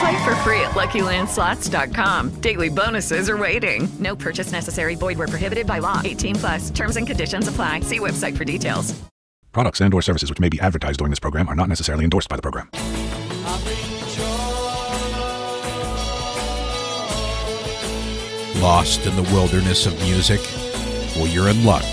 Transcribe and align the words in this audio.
Play 0.00 0.24
for 0.24 0.34
free 0.36 0.60
at 0.60 0.72
LuckyLandSlots.com. 0.72 2.40
Daily 2.40 2.68
bonuses 2.68 3.30
are 3.30 3.36
waiting. 3.36 3.88
No 3.98 4.16
purchase 4.16 4.52
necessary. 4.52 4.94
Void 4.94 5.18
where 5.18 5.28
prohibited 5.28 5.66
by 5.66 5.78
law. 5.78 6.02
18 6.04 6.34
plus. 6.36 6.70
Terms 6.70 6.96
and 6.96 7.06
conditions 7.06 7.48
apply. 7.48 7.80
See 7.80 7.98
website 7.98 8.36
for 8.36 8.44
details. 8.44 8.94
Products 9.52 9.80
and/or 9.80 10.02
services 10.02 10.28
which 10.28 10.38
may 10.38 10.50
be 10.50 10.60
advertised 10.60 10.98
during 10.98 11.10
this 11.10 11.18
program 11.18 11.48
are 11.48 11.54
not 11.54 11.70
necessarily 11.70 12.04
endorsed 12.04 12.28
by 12.28 12.36
the 12.36 12.42
program. 12.42 12.68
Lost 18.62 19.06
in 19.06 19.16
the 19.16 19.22
wilderness 19.32 19.86
of 19.86 19.98
music? 20.02 20.40
Well, 21.16 21.26
you're 21.28 21.48
in 21.48 21.64
luck. 21.64 21.84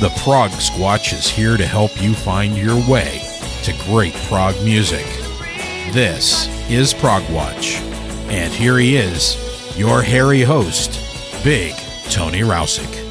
The 0.00 0.12
Prog 0.22 0.50
Squatch 0.50 1.14
is 1.14 1.26
here 1.26 1.56
to 1.56 1.66
help 1.66 2.02
you 2.02 2.12
find 2.12 2.56
your 2.56 2.76
way 2.86 3.22
to 3.62 3.72
great 3.86 4.12
prog 4.28 4.54
music. 4.62 5.06
This 5.92 6.48
is 6.68 6.92
Prog 6.92 7.22
Watch, 7.30 7.76
and 8.28 8.52
here 8.52 8.76
he 8.76 8.96
is, 8.96 9.78
your 9.78 10.02
hairy 10.02 10.42
host, 10.42 11.00
Big 11.42 11.74
Tony 12.10 12.40
Rowsick. 12.40 13.05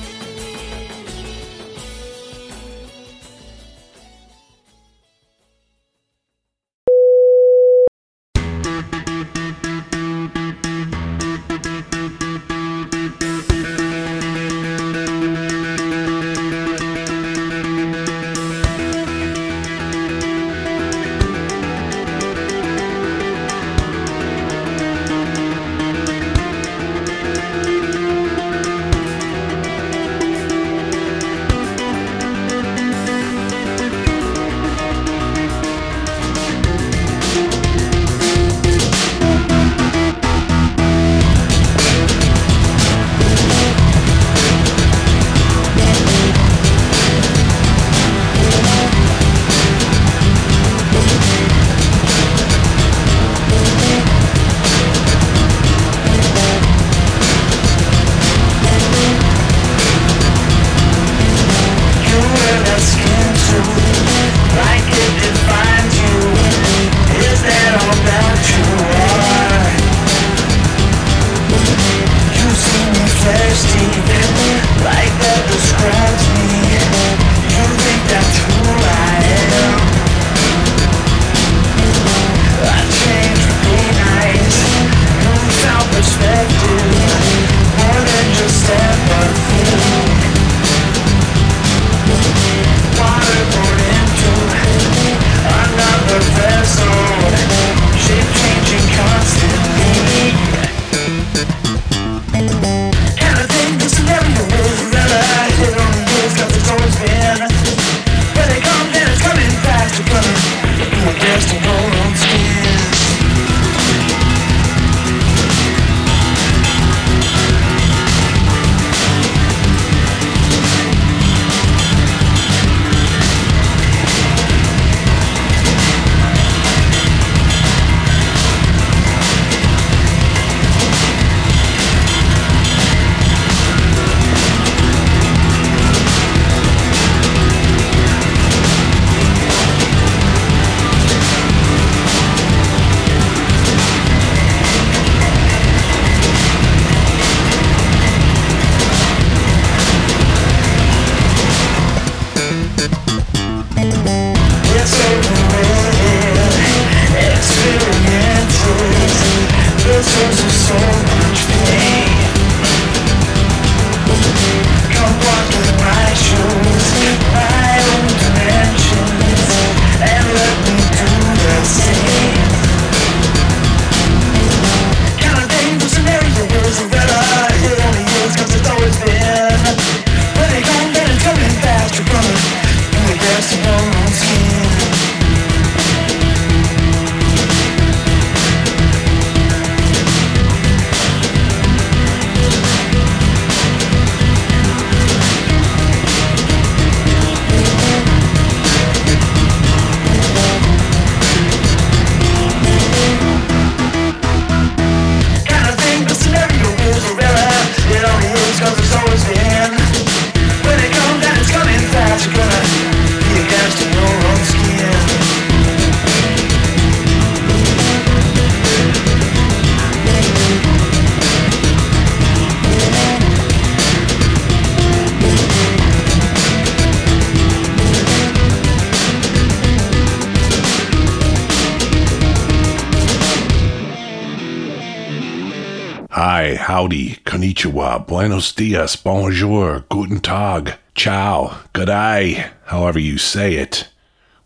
Buenos 238.26 238.52
dias, 238.54 238.96
bonjour, 238.96 239.86
guten 239.88 240.20
tag, 240.20 240.74
ciao, 240.96 241.60
good 241.74 241.86
day, 241.86 242.44
however 242.64 242.98
you 242.98 243.20
say 243.20 243.54
it. 243.54 243.88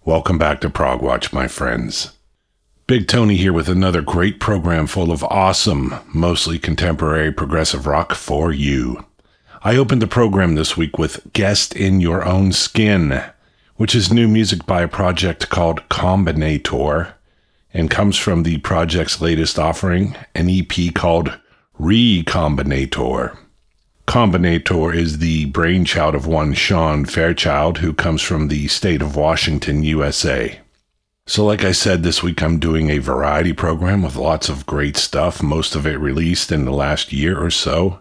Welcome 0.04 0.38
back 0.38 0.60
to 0.60 0.70
Prog 0.70 1.02
Watch, 1.02 1.32
my 1.32 1.48
friends. 1.48 2.12
Big 2.88 3.08
Tony 3.08 3.38
here 3.38 3.54
with 3.54 3.70
another 3.70 4.02
great 4.02 4.38
program 4.38 4.86
full 4.86 5.14
of 5.14 5.24
awesome, 5.24 5.96
mostly 6.14 6.60
contemporary 6.60 7.32
progressive 7.32 7.88
rock 7.88 8.14
for 8.14 8.52
you. 8.52 9.06
I 9.64 9.78
opened 9.78 10.02
the 10.02 10.08
program 10.08 10.56
this 10.56 10.76
week 10.76 10.98
with 10.98 11.32
Guest 11.32 11.74
in 11.74 12.02
Your 12.02 12.26
Own 12.26 12.52
Skin, 12.52 13.24
which 13.78 13.96
is 13.96 14.12
new 14.12 14.28
music 14.28 14.66
by 14.66 14.82
a 14.82 14.90
project 14.90 15.48
called 15.48 15.88
Combinator 15.88 17.14
and 17.74 17.90
comes 17.90 18.18
from 18.18 18.44
the 18.44 18.58
project's 18.58 19.22
latest 19.22 19.58
offering, 19.58 20.18
an 20.36 20.50
EP 20.50 20.94
called 20.94 21.40
Recombinator. 21.80 23.38
Combinator 24.10 24.92
is 24.92 25.20
the 25.20 25.46
brainchild 25.46 26.16
of 26.16 26.26
one 26.26 26.56
Sean 26.56 27.06
Fairchild, 27.06 27.78
who 27.78 27.94
comes 27.94 28.24
from 28.24 28.48
the 28.48 28.68
state 28.68 29.04
of 29.04 29.16
Washington, 29.16 29.84
USA. 29.84 30.62
So, 31.28 31.46
like 31.46 31.64
I 31.64 31.74
said, 31.74 32.02
this 32.02 32.24
week 32.24 32.42
I'm 32.42 32.58
doing 32.58 32.90
a 32.90 32.98
variety 32.98 33.54
program 33.54 34.02
with 34.02 34.16
lots 34.16 34.50
of 34.50 34.66
great 34.66 34.98
stuff, 34.98 35.44
most 35.44 35.76
of 35.76 35.86
it 35.86 36.00
released 36.00 36.52
in 36.52 36.66
the 36.66 36.72
last 36.72 37.14
year 37.14 37.40
or 37.40 37.52
so. 37.52 38.00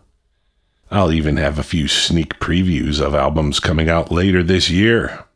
I'll 0.91 1.13
even 1.13 1.37
have 1.37 1.59
a 1.59 1.63
few 1.63 1.89
sneak 1.89 2.41
previews 2.41 3.03
of 3.03 3.15
albums 3.15 3.61
coming 3.61 3.91
out 3.91 4.11
later 4.11 4.43
this 4.43 4.71
year. 4.71 5.27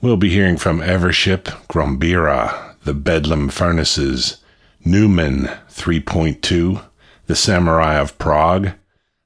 We'll 0.00 0.16
be 0.16 0.30
hearing 0.30 0.56
from 0.56 0.78
Evership, 0.78 1.46
Grombira, 1.66 2.76
The 2.84 2.94
Bedlam 2.94 3.48
Furnaces, 3.48 4.36
Numen 4.86 5.52
3.2, 5.68 6.80
The 7.26 7.34
Samurai 7.34 7.96
of 7.96 8.16
Prog, 8.18 8.74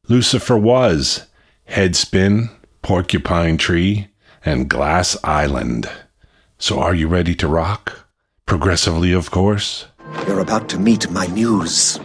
Lucifer 0.07 0.59
Was, 0.59 1.27
Headspin, 1.69 2.51
Porcupine 2.83 3.57
Tree, 3.57 4.09
and 4.45 4.69
Glass 4.69 5.17
Island. 5.25 5.91
So 6.59 6.79
are 6.81 6.95
you 6.95 7.09
ready 7.09 7.35
to 7.37 7.49
rock? 7.49 8.07
Progressively, 8.45 9.13
of 9.13 9.31
course. 9.31 9.87
You're 10.27 10.41
about 10.41 10.69
to 10.71 10.79
meet 10.79 11.11
my 11.11 11.27
muse. 11.29 11.99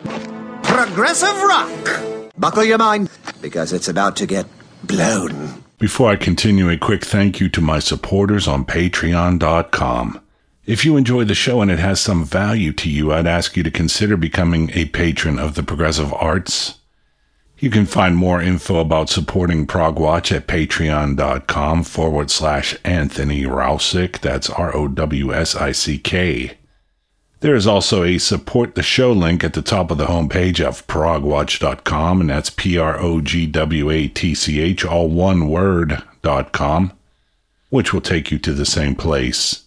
Progressive 0.64 1.42
rock! 1.44 2.32
Buckle 2.38 2.64
your 2.64 2.78
mind, 2.78 3.10
because 3.42 3.74
it's 3.74 3.90
about 3.90 4.16
to 4.18 4.26
get 4.26 4.46
blown. 4.86 5.64
Before 5.78 6.10
I 6.10 6.16
continue, 6.16 6.70
a 6.70 6.78
quick 6.78 7.04
thank 7.04 7.42
you 7.42 7.50
to 7.50 7.62
my 7.62 7.80
supporters 7.80 8.48
on 8.48 8.64
patreon.com. 8.66 10.22
If 10.66 10.86
you 10.86 10.96
enjoy 10.96 11.26
the 11.26 11.36
show 11.36 11.62
and 11.62 11.70
it 11.70 11.80
has 11.80 12.00
some 12.00 12.24
value 12.24 12.72
to 12.74 12.90
you, 12.90 13.12
I'd 13.12 13.28
ask 13.28 13.58
you 13.58 13.64
to 13.64 13.72
consider 13.72 14.16
becoming 14.16 14.72
a 14.74 14.86
patron 14.86 15.38
of 15.38 15.56
the 15.56 15.64
Progressive 15.64 16.14
Arts. 16.14 16.79
You 17.60 17.70
can 17.70 17.86
find 17.86 18.16
more 18.16 18.42
info 18.42 18.80
about 18.80 19.10
supporting 19.10 19.68
Progwatch 19.68 20.32
at 20.32 20.48
patreon.com 20.48 21.84
forward 21.84 22.32
slash 22.32 22.78
Anthony 22.86 23.44
Rowsick. 23.44 24.20
That's 24.20 24.50
R 24.50 24.74
O 24.74 24.88
W 24.88 25.34
S 25.34 25.56
I 25.56 25.74
C 25.74 25.98
K. 25.98 26.58
There 27.42 27.56
is 27.56 27.68
also 27.68 28.04
a 28.04 28.18
support 28.18 28.76
the 28.76 28.84
show 28.84 29.12
link 29.12 29.44
at 29.44 29.54
the 29.54 29.62
top 29.62 29.92
of 29.92 29.98
the 29.98 30.06
homepage 30.06 30.66
of 30.66 30.88
progwatch.com, 30.88 32.22
and 32.22 32.30
that's 32.30 32.50
P 32.50 32.78
R 32.78 32.98
O 32.98 33.20
G 33.20 33.46
W 33.46 33.90
A 33.90 34.08
T 34.08 34.34
C 34.36 34.62
H, 34.62 34.86
all 34.86 35.10
one 35.10 35.50
word, 35.50 36.02
dot 36.22 36.54
com, 36.54 36.94
which 37.70 37.94
will 37.94 38.02
take 38.02 38.32
you 38.32 38.40
to 38.40 38.54
the 38.54 38.66
same 38.66 38.96
place. 38.96 39.66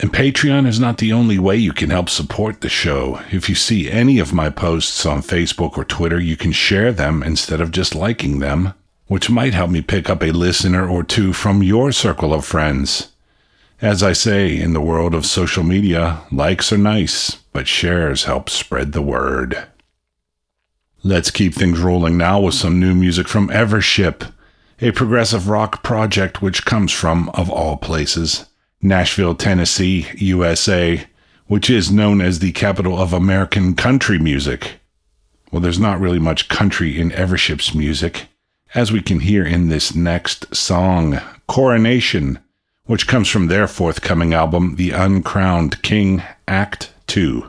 And 0.00 0.12
Patreon 0.12 0.66
is 0.66 0.78
not 0.78 0.98
the 0.98 1.12
only 1.12 1.40
way 1.40 1.56
you 1.56 1.72
can 1.72 1.90
help 1.90 2.08
support 2.08 2.60
the 2.60 2.68
show. 2.68 3.20
If 3.32 3.48
you 3.48 3.56
see 3.56 3.90
any 3.90 4.20
of 4.20 4.32
my 4.32 4.48
posts 4.48 5.04
on 5.04 5.22
Facebook 5.22 5.76
or 5.76 5.84
Twitter, 5.84 6.20
you 6.20 6.36
can 6.36 6.52
share 6.52 6.92
them 6.92 7.22
instead 7.22 7.60
of 7.60 7.72
just 7.72 7.96
liking 7.96 8.38
them, 8.38 8.74
which 9.08 9.28
might 9.28 9.54
help 9.54 9.70
me 9.70 9.82
pick 9.82 10.08
up 10.08 10.22
a 10.22 10.30
listener 10.30 10.88
or 10.88 11.02
two 11.02 11.32
from 11.32 11.64
your 11.64 11.90
circle 11.90 12.32
of 12.32 12.44
friends. 12.44 13.10
As 13.80 14.02
I 14.02 14.12
say, 14.12 14.56
in 14.56 14.72
the 14.72 14.80
world 14.80 15.14
of 15.14 15.26
social 15.26 15.64
media, 15.64 16.20
likes 16.30 16.72
are 16.72 16.78
nice, 16.78 17.36
but 17.52 17.66
shares 17.66 18.24
help 18.24 18.50
spread 18.50 18.92
the 18.92 19.02
word. 19.02 19.66
Let's 21.02 21.30
keep 21.32 21.54
things 21.54 21.80
rolling 21.80 22.16
now 22.16 22.40
with 22.40 22.54
some 22.54 22.78
new 22.78 22.94
music 22.94 23.26
from 23.26 23.48
Evership, 23.48 24.32
a 24.80 24.92
progressive 24.92 25.48
rock 25.48 25.82
project 25.82 26.40
which 26.42 26.64
comes 26.64 26.92
from, 26.92 27.30
of 27.30 27.50
all 27.50 27.76
places, 27.76 28.46
Nashville, 28.80 29.34
Tennessee, 29.34 30.06
USA, 30.16 31.04
which 31.46 31.70
is 31.70 31.90
known 31.90 32.20
as 32.20 32.38
the 32.38 32.52
capital 32.52 32.98
of 32.98 33.12
American 33.12 33.74
country 33.74 34.18
music. 34.18 34.80
Well, 35.50 35.60
there's 35.60 35.80
not 35.80 36.00
really 36.00 36.18
much 36.18 36.48
country 36.48 37.00
in 37.00 37.10
Evership's 37.10 37.74
music, 37.74 38.26
as 38.74 38.92
we 38.92 39.00
can 39.00 39.20
hear 39.20 39.44
in 39.44 39.68
this 39.68 39.94
next 39.94 40.54
song, 40.54 41.20
Coronation 41.46 42.38
which 42.88 43.06
comes 43.06 43.28
from 43.28 43.48
their 43.48 43.68
forthcoming 43.68 44.32
album, 44.32 44.76
The 44.76 44.92
Uncrowned 44.92 45.82
King, 45.82 46.22
Act 46.48 46.90
2. 47.06 47.44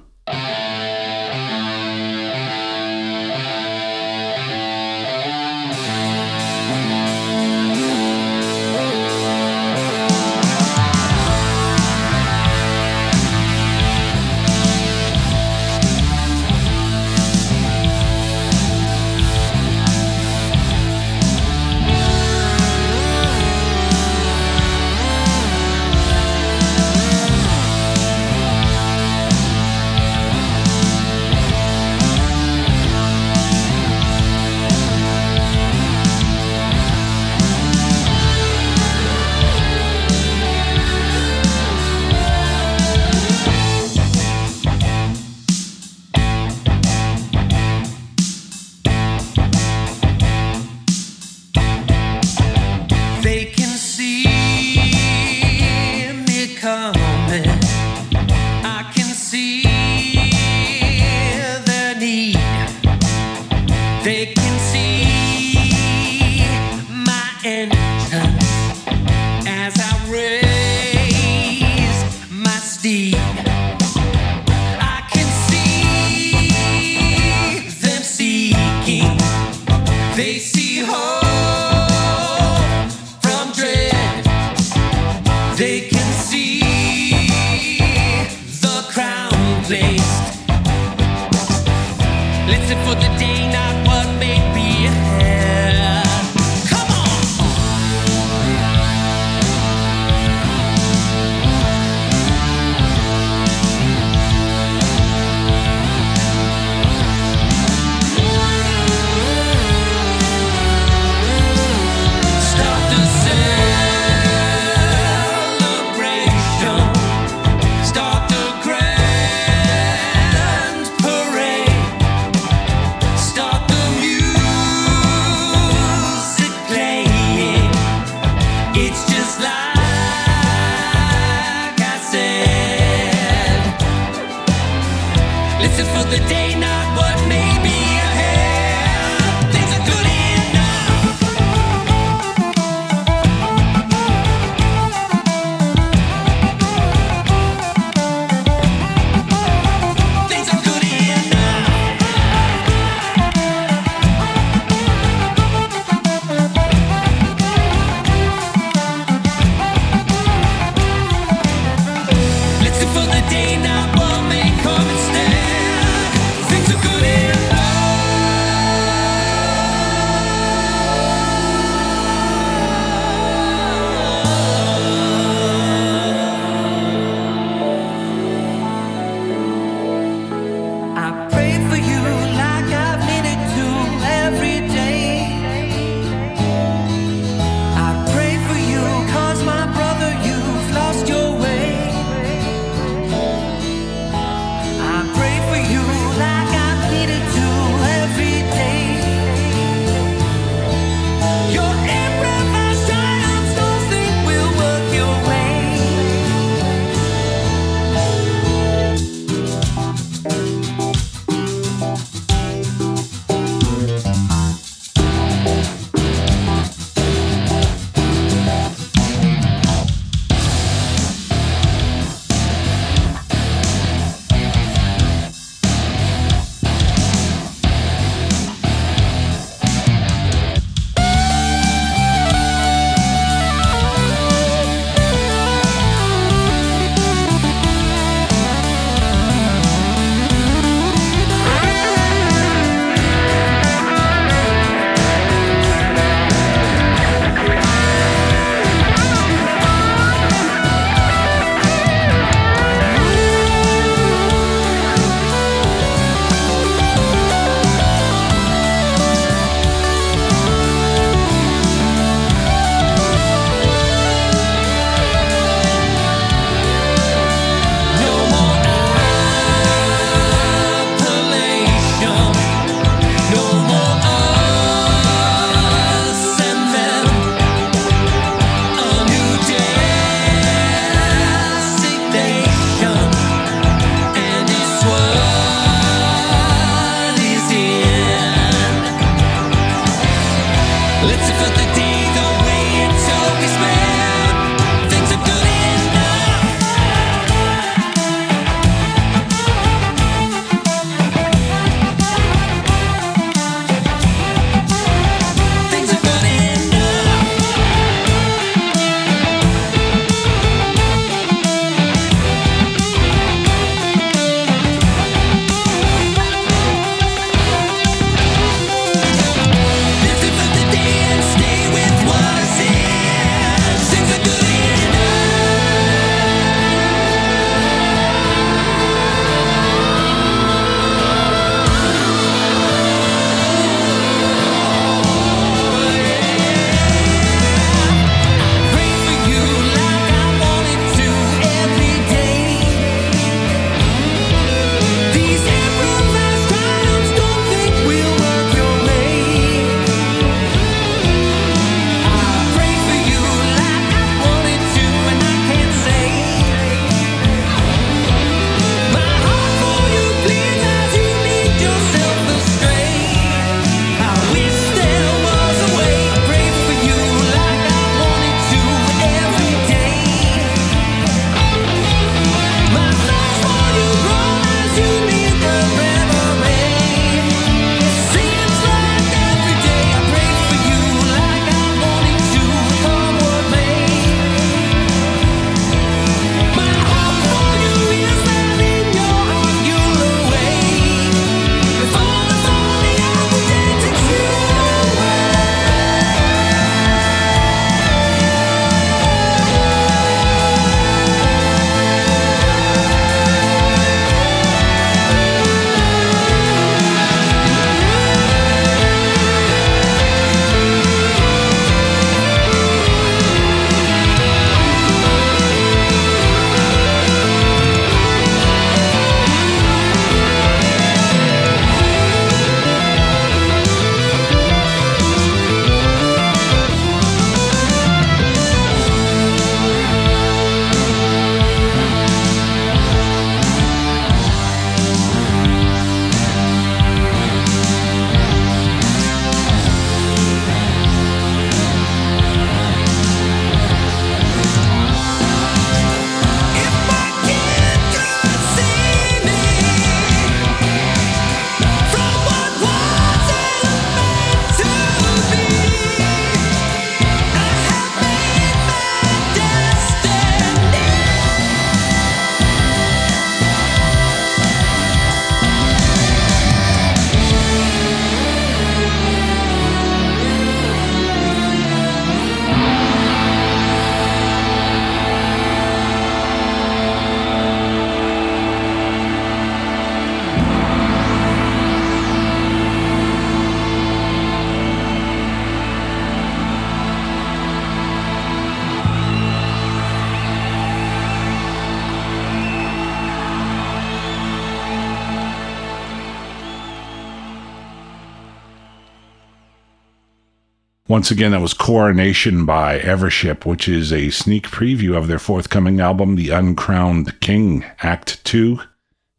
Once 500.90 501.12
again, 501.12 501.34
that 501.34 501.40
was 501.40 501.54
Coronation 501.54 502.48
by 502.48 502.80
Evership, 502.80 503.46
which 503.46 503.70
is 503.70 503.94
a 503.94 504.10
sneak 504.10 504.48
preview 504.48 504.98
of 504.98 505.08
their 505.08 505.20
forthcoming 505.20 505.80
album, 505.80 506.16
The 506.16 506.32
Uncrowned 506.32 507.20
King, 507.20 507.64
Act 507.84 508.26
2, 508.26 508.60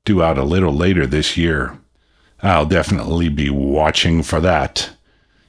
due 0.05 0.21
out 0.21 0.37
a 0.37 0.43
little 0.43 0.75
later 0.75 1.07
this 1.07 1.37
year. 1.37 1.79
I'll 2.43 2.67
definitely 2.67 3.29
be 3.29 3.51
watching 3.51 4.25
for 4.25 4.41
that. 4.41 4.91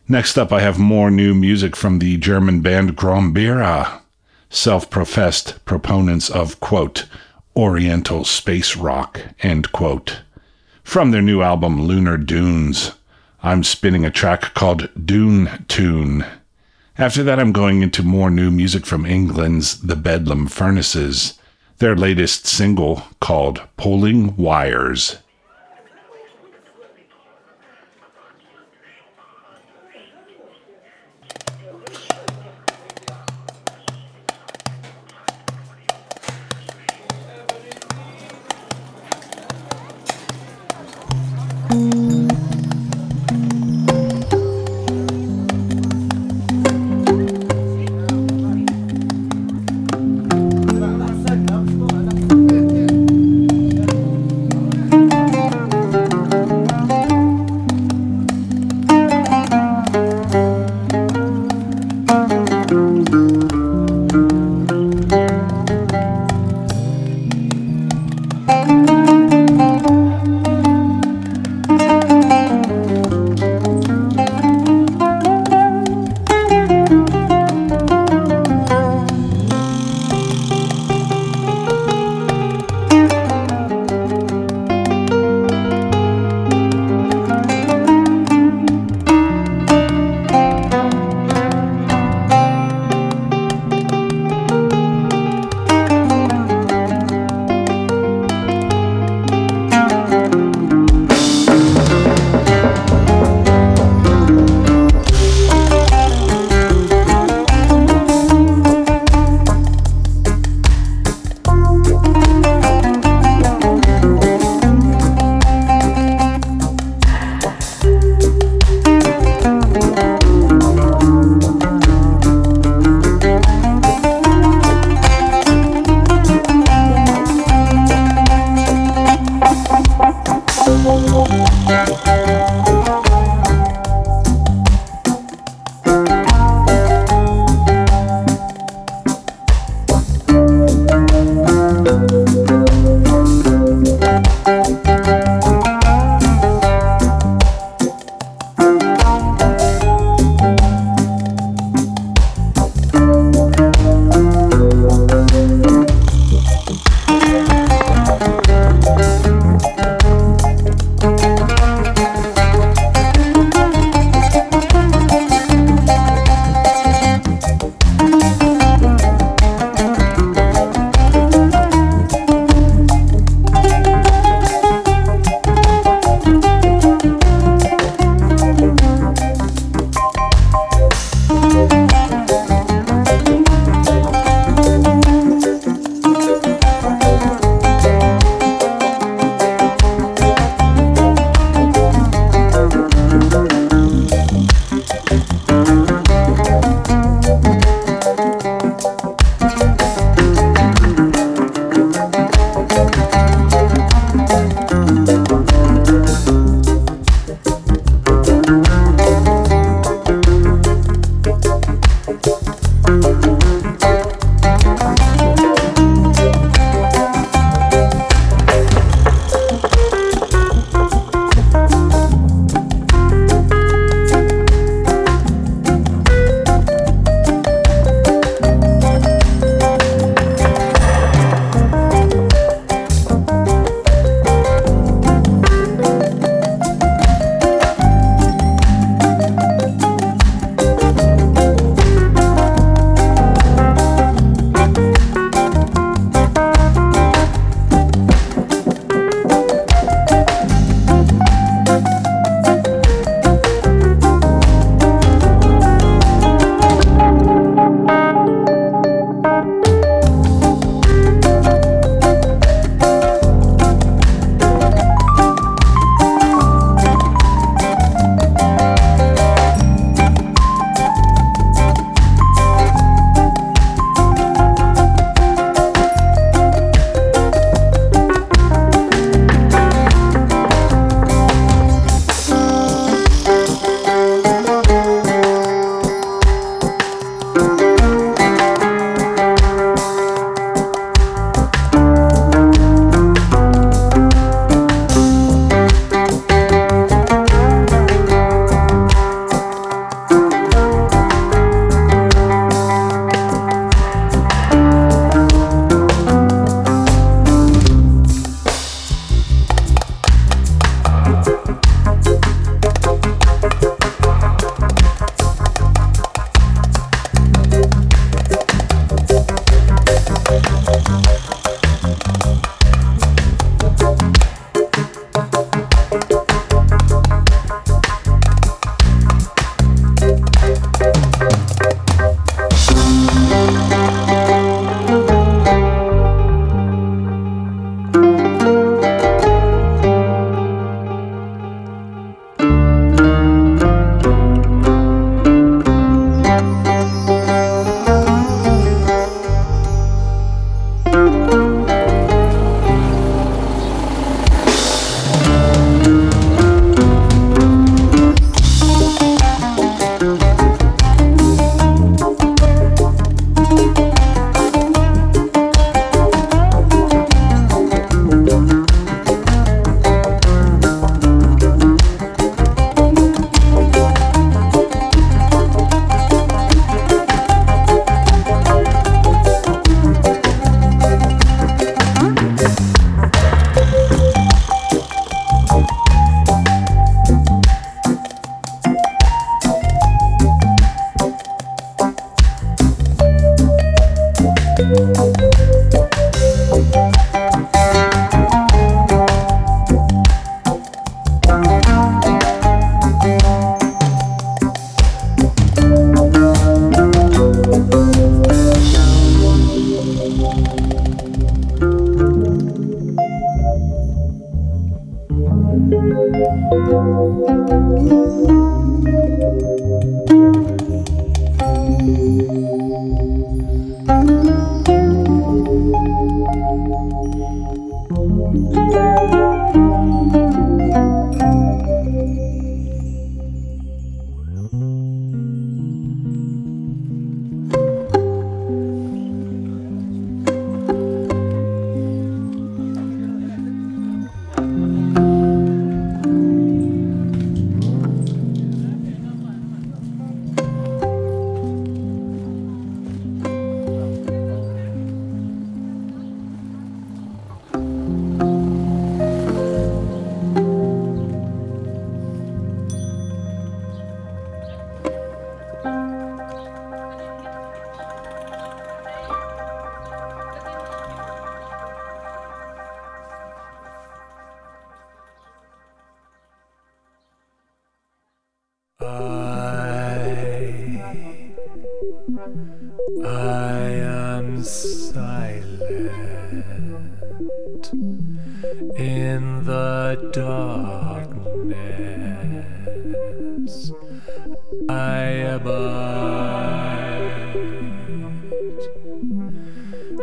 Next 0.08 0.38
up, 0.38 0.52
I 0.52 0.60
have 0.60 0.78
more 0.78 1.10
new 1.10 1.34
music 1.34 1.76
from 1.76 1.98
the 1.98 2.18
German 2.18 2.62
band 2.62 2.96
Grombira, 2.96 4.02
self 4.52 4.92
professed 4.92 5.66
proponents 5.66 6.30
of, 6.30 6.60
quote, 6.60 7.08
Oriental 7.56 8.26
space 8.26 8.76
rock, 8.76 9.22
end 9.42 9.72
quote. 9.72 10.22
From 10.84 11.10
their 11.10 11.24
new 11.24 11.42
album 11.42 11.82
Lunar 11.82 12.18
Dunes, 12.18 12.92
I'm 13.44 13.64
spinning 13.64 14.06
a 14.06 14.12
track 14.12 14.54
called 14.54 14.90
Dune 15.04 15.66
Tune. 15.68 16.26
After 16.98 17.24
that, 17.24 17.40
I'm 17.40 17.52
going 17.52 17.82
into 17.82 18.04
more 18.04 18.30
new 18.30 18.52
music 18.52 18.86
from 18.86 19.04
England's 19.04 19.82
The 19.82 19.96
Bedlam 19.96 20.46
Furnaces, 20.46 21.40
their 21.80 21.96
latest 21.96 22.46
single 22.46 23.02
called 23.20 23.62
Pulling 23.78 24.36
Wires. 24.36 25.18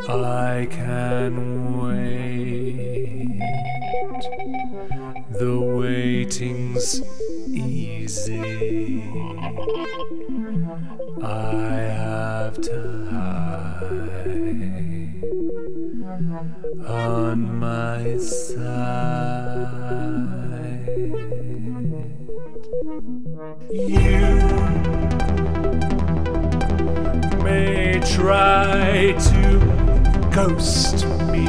I 0.08 0.66
can 0.70 1.34
wait. 1.82 3.40
The 5.30 5.60
waiting's 5.60 7.02
easy. 7.48 9.02
I 11.22 11.74
have 12.02 12.60
time 12.60 12.78
on 16.86 17.58
my 17.58 18.16
side. 18.18 19.38
You 23.70 24.47
try 28.18 29.14
to 29.16 29.40
ghost 30.34 31.06
me, 31.30 31.46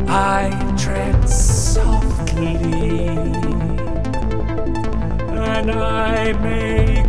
I 0.09 0.75
tread 0.77 1.29
softly, 1.29 2.57
and 5.29 5.71
I 5.71 6.33
may 6.33 7.06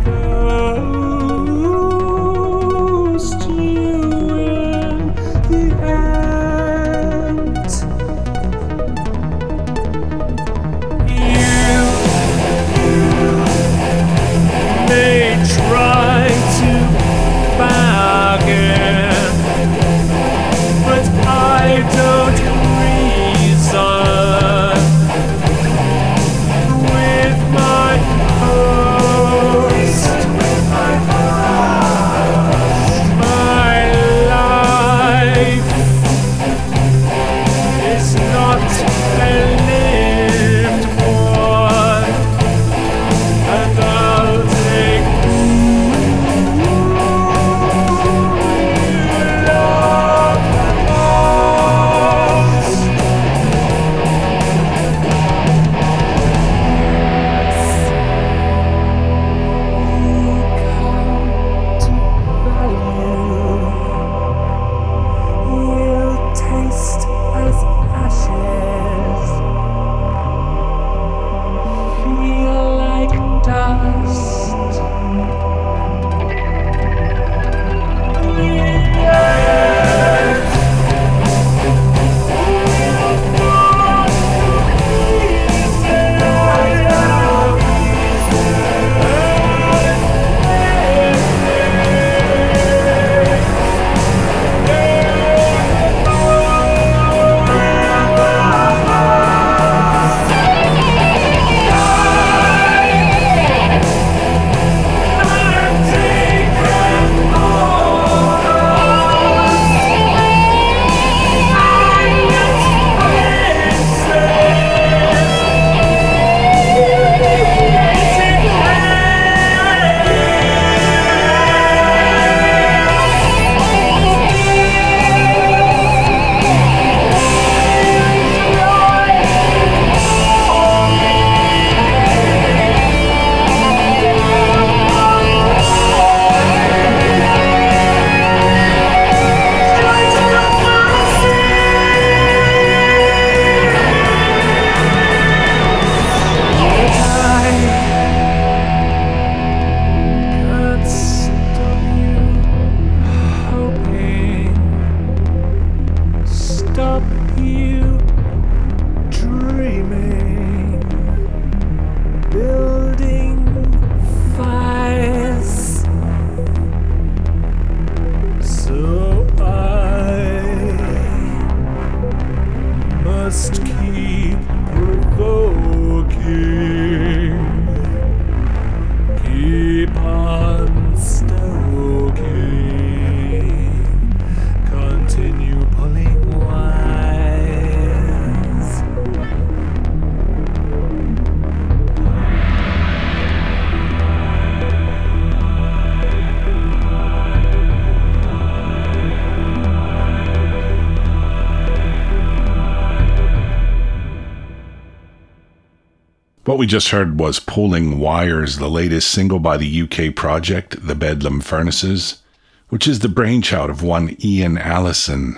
just 206.79 206.91
heard 206.91 207.19
was 207.19 207.41
Pulling 207.41 207.99
Wires, 207.99 208.55
the 208.55 208.69
latest 208.69 209.11
single 209.11 209.39
by 209.39 209.57
the 209.57 209.81
UK 209.81 210.15
project, 210.15 210.77
The 210.87 210.95
Bedlam 210.95 211.41
Furnaces, 211.41 212.21
which 212.69 212.87
is 212.87 212.99
the 212.99 213.09
brainchild 213.09 213.69
of 213.69 213.83
one 213.83 214.15
Ian 214.23 214.57
Allison. 214.57 215.37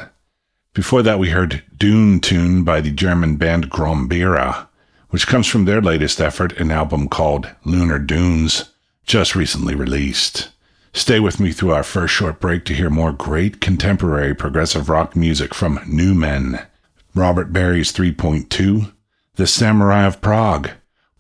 Before 0.76 1.02
that, 1.02 1.18
we 1.18 1.32
heard 1.32 1.64
Dune 1.76 2.20
Tune 2.20 2.64
by 2.64 2.80
the 2.80 2.92
German 2.92 3.38
band 3.38 3.72
Grombira, 3.72 4.68
which 5.10 5.26
comes 5.26 5.48
from 5.48 5.66
their 5.66 5.82
latest 5.82 6.22
effort, 6.22 6.56
an 6.60 6.70
album 6.70 7.10
called 7.10 7.50
Lunar 7.66 7.98
Dunes, 7.98 8.70
just 9.04 9.36
recently 9.36 9.74
released. 9.74 10.50
Stay 10.94 11.20
with 11.20 11.40
me 11.40 11.52
through 11.52 11.72
our 11.72 11.82
first 11.82 12.14
short 12.14 12.40
break 12.40 12.66
to 12.66 12.76
hear 12.76 12.92
more 12.92 13.12
great 13.12 13.60
contemporary 13.60 14.36
progressive 14.36 14.90
rock 14.90 15.16
music 15.16 15.56
from 15.56 15.80
Numen, 15.80 16.68
Robert 17.16 17.52
Berry's 17.52 17.92
3.2, 17.92 18.94
The 19.38 19.48
Samurai 19.48 20.06
of 20.06 20.22
Prog, 20.22 20.70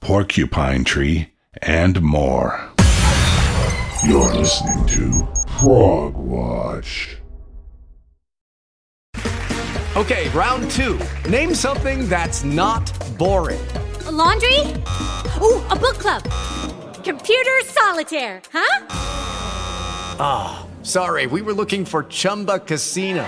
Porcupine 0.01 0.83
Tree, 0.83 1.29
and 1.61 2.01
more. 2.01 2.59
You're 4.03 4.33
listening 4.33 4.87
to 4.87 5.27
Prog 5.47 6.17
Watch. 6.17 7.17
Okay, 9.95 10.27
round 10.29 10.71
two. 10.71 10.99
Name 11.29 11.53
something 11.53 12.09
that's 12.09 12.43
not 12.43 12.91
boring. 13.19 13.61
A 14.07 14.11
laundry? 14.11 14.59
Ooh, 15.39 15.61
a 15.69 15.75
book 15.75 15.99
club. 15.99 16.23
Computer 17.03 17.61
solitaire, 17.65 18.41
huh? 18.51 18.85
Ah, 20.19 20.65
oh, 20.65 20.83
sorry, 20.83 21.27
we 21.27 21.43
were 21.43 21.53
looking 21.53 21.85
for 21.85 22.03
Chumba 22.05 22.57
Casino. 22.59 23.27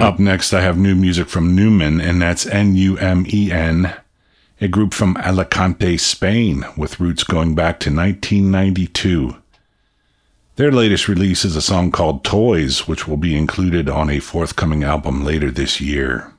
Up 0.00 0.18
next, 0.18 0.52
I 0.52 0.60
have 0.60 0.78
new 0.78 0.94
music 0.94 1.28
from 1.28 1.56
Numen, 1.56 2.02
and 2.02 2.22
that's 2.22 2.46
N 2.46 2.76
U 2.76 2.96
M 2.98 3.26
E 3.32 3.50
N, 3.50 3.94
a 4.60 4.68
group 4.68 4.94
from 4.94 5.16
Alicante, 5.16 5.96
Spain, 5.96 6.64
with 6.76 7.00
roots 7.00 7.24
going 7.24 7.54
back 7.54 7.80
to 7.80 7.90
1992. 7.90 9.36
Their 10.56 10.70
latest 10.70 11.08
release 11.08 11.44
is 11.44 11.56
a 11.56 11.62
song 11.62 11.90
called 11.90 12.24
Toys, 12.24 12.86
which 12.86 13.08
will 13.08 13.16
be 13.16 13.36
included 13.36 13.88
on 13.88 14.08
a 14.08 14.20
forthcoming 14.20 14.84
album 14.84 15.24
later 15.24 15.50
this 15.50 15.80
year. 15.80 16.32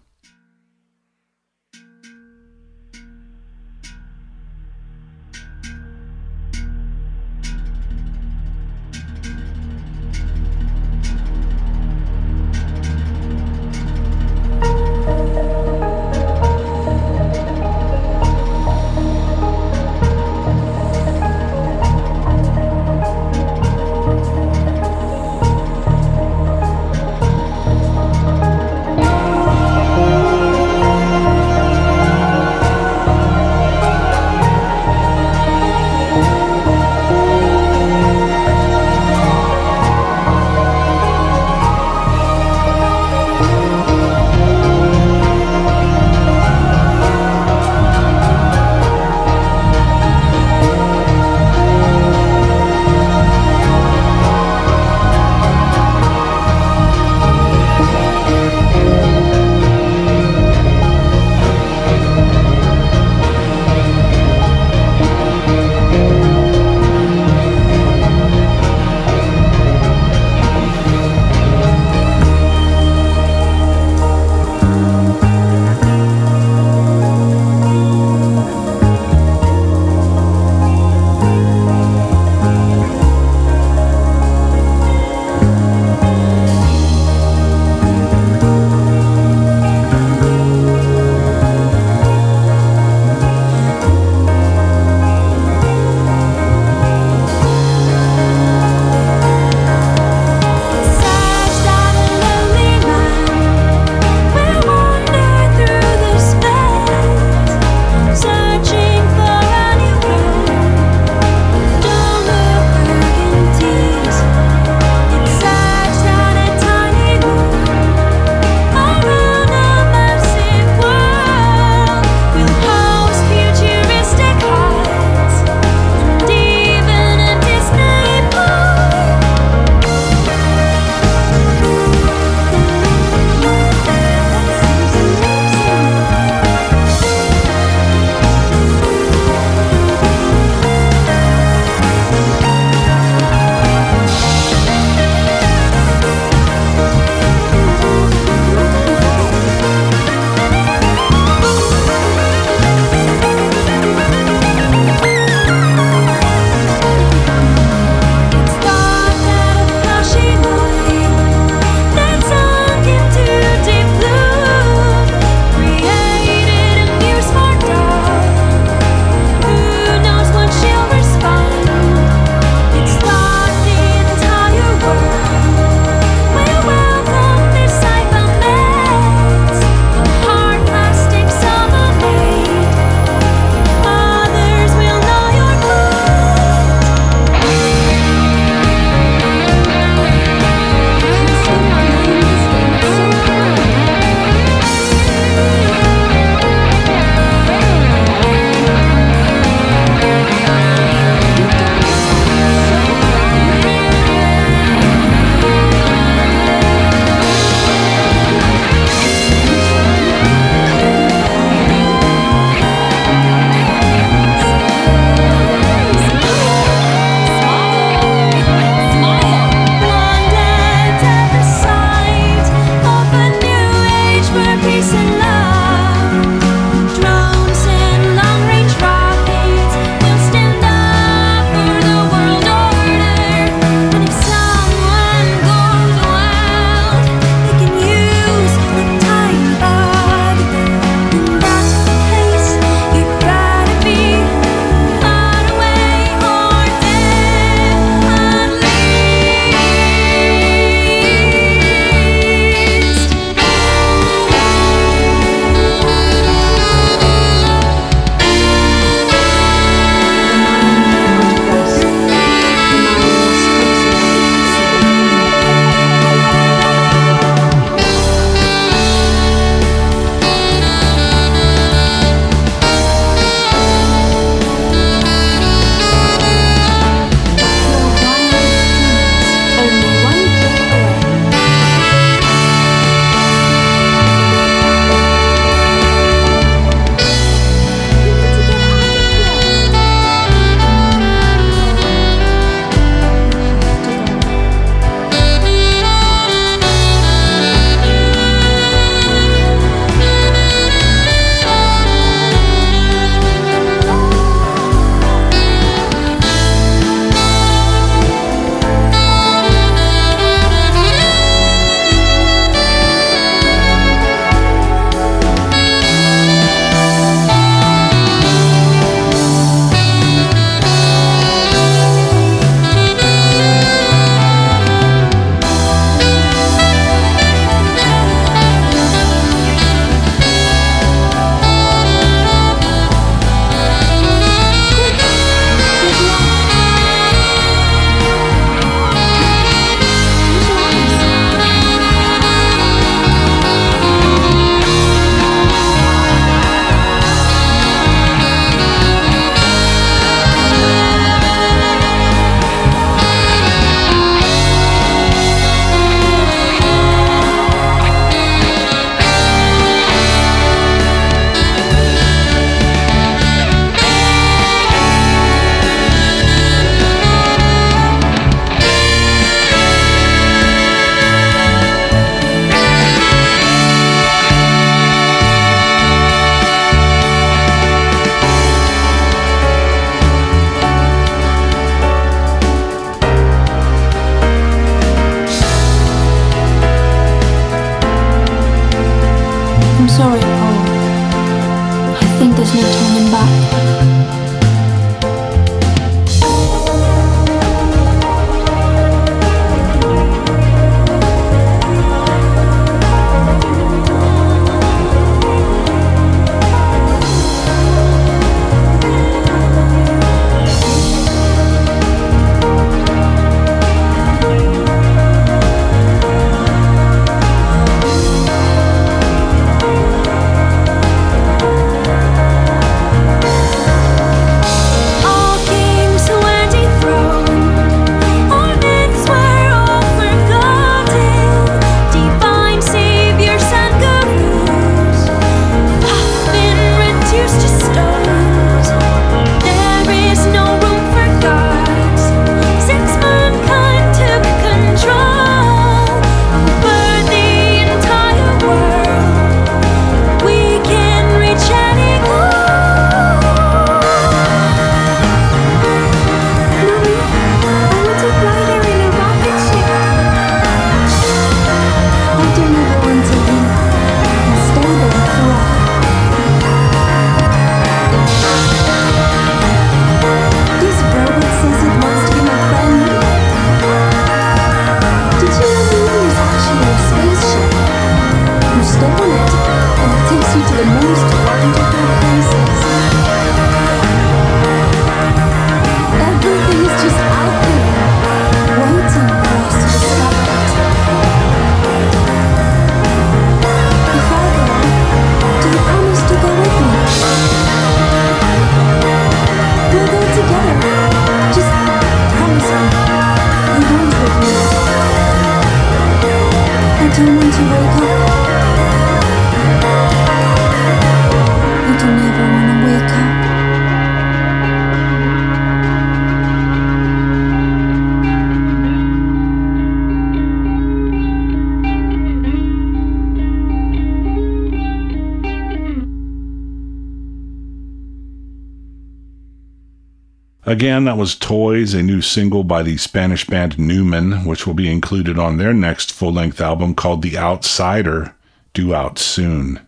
Again, 530.58 530.86
that 530.86 530.98
was 530.98 531.14
Toys, 531.14 531.76
a 531.76 531.84
new 531.84 532.02
single 532.02 532.44
by 532.44 532.64
the 532.64 532.78
Spanish 532.78 533.28
band 533.28 533.58
Numen, 533.58 534.26
which 534.26 534.48
will 534.48 534.56
be 534.56 534.72
included 534.72 535.20
on 535.20 535.38
their 535.38 535.54
next 535.54 535.92
full 535.92 536.12
length 536.12 536.42
album 536.42 536.74
called 536.74 537.04
The 537.04 537.16
Outsider, 537.16 538.16
due 538.56 538.74
out 538.74 538.98
soon. 538.98 539.60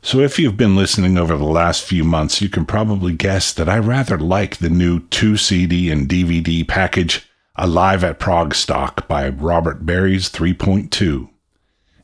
So, 0.00 0.20
if 0.20 0.38
you've 0.38 0.56
been 0.56 0.76
listening 0.76 1.18
over 1.18 1.36
the 1.36 1.44
last 1.44 1.84
few 1.84 2.04
months, 2.04 2.40
you 2.40 2.48
can 2.48 2.64
probably 2.64 3.12
guess 3.12 3.52
that 3.52 3.68
I 3.68 3.76
rather 3.80 4.16
like 4.16 4.56
the 4.56 4.70
new 4.70 5.00
2 5.08 5.36
CD 5.36 5.90
and 5.90 6.08
DVD 6.08 6.66
package, 6.66 7.28
Alive 7.56 8.02
at 8.02 8.18
ProgStock 8.18 9.06
by 9.06 9.28
Robert 9.28 9.84
Berry's 9.84 10.30
3.2. 10.30 11.28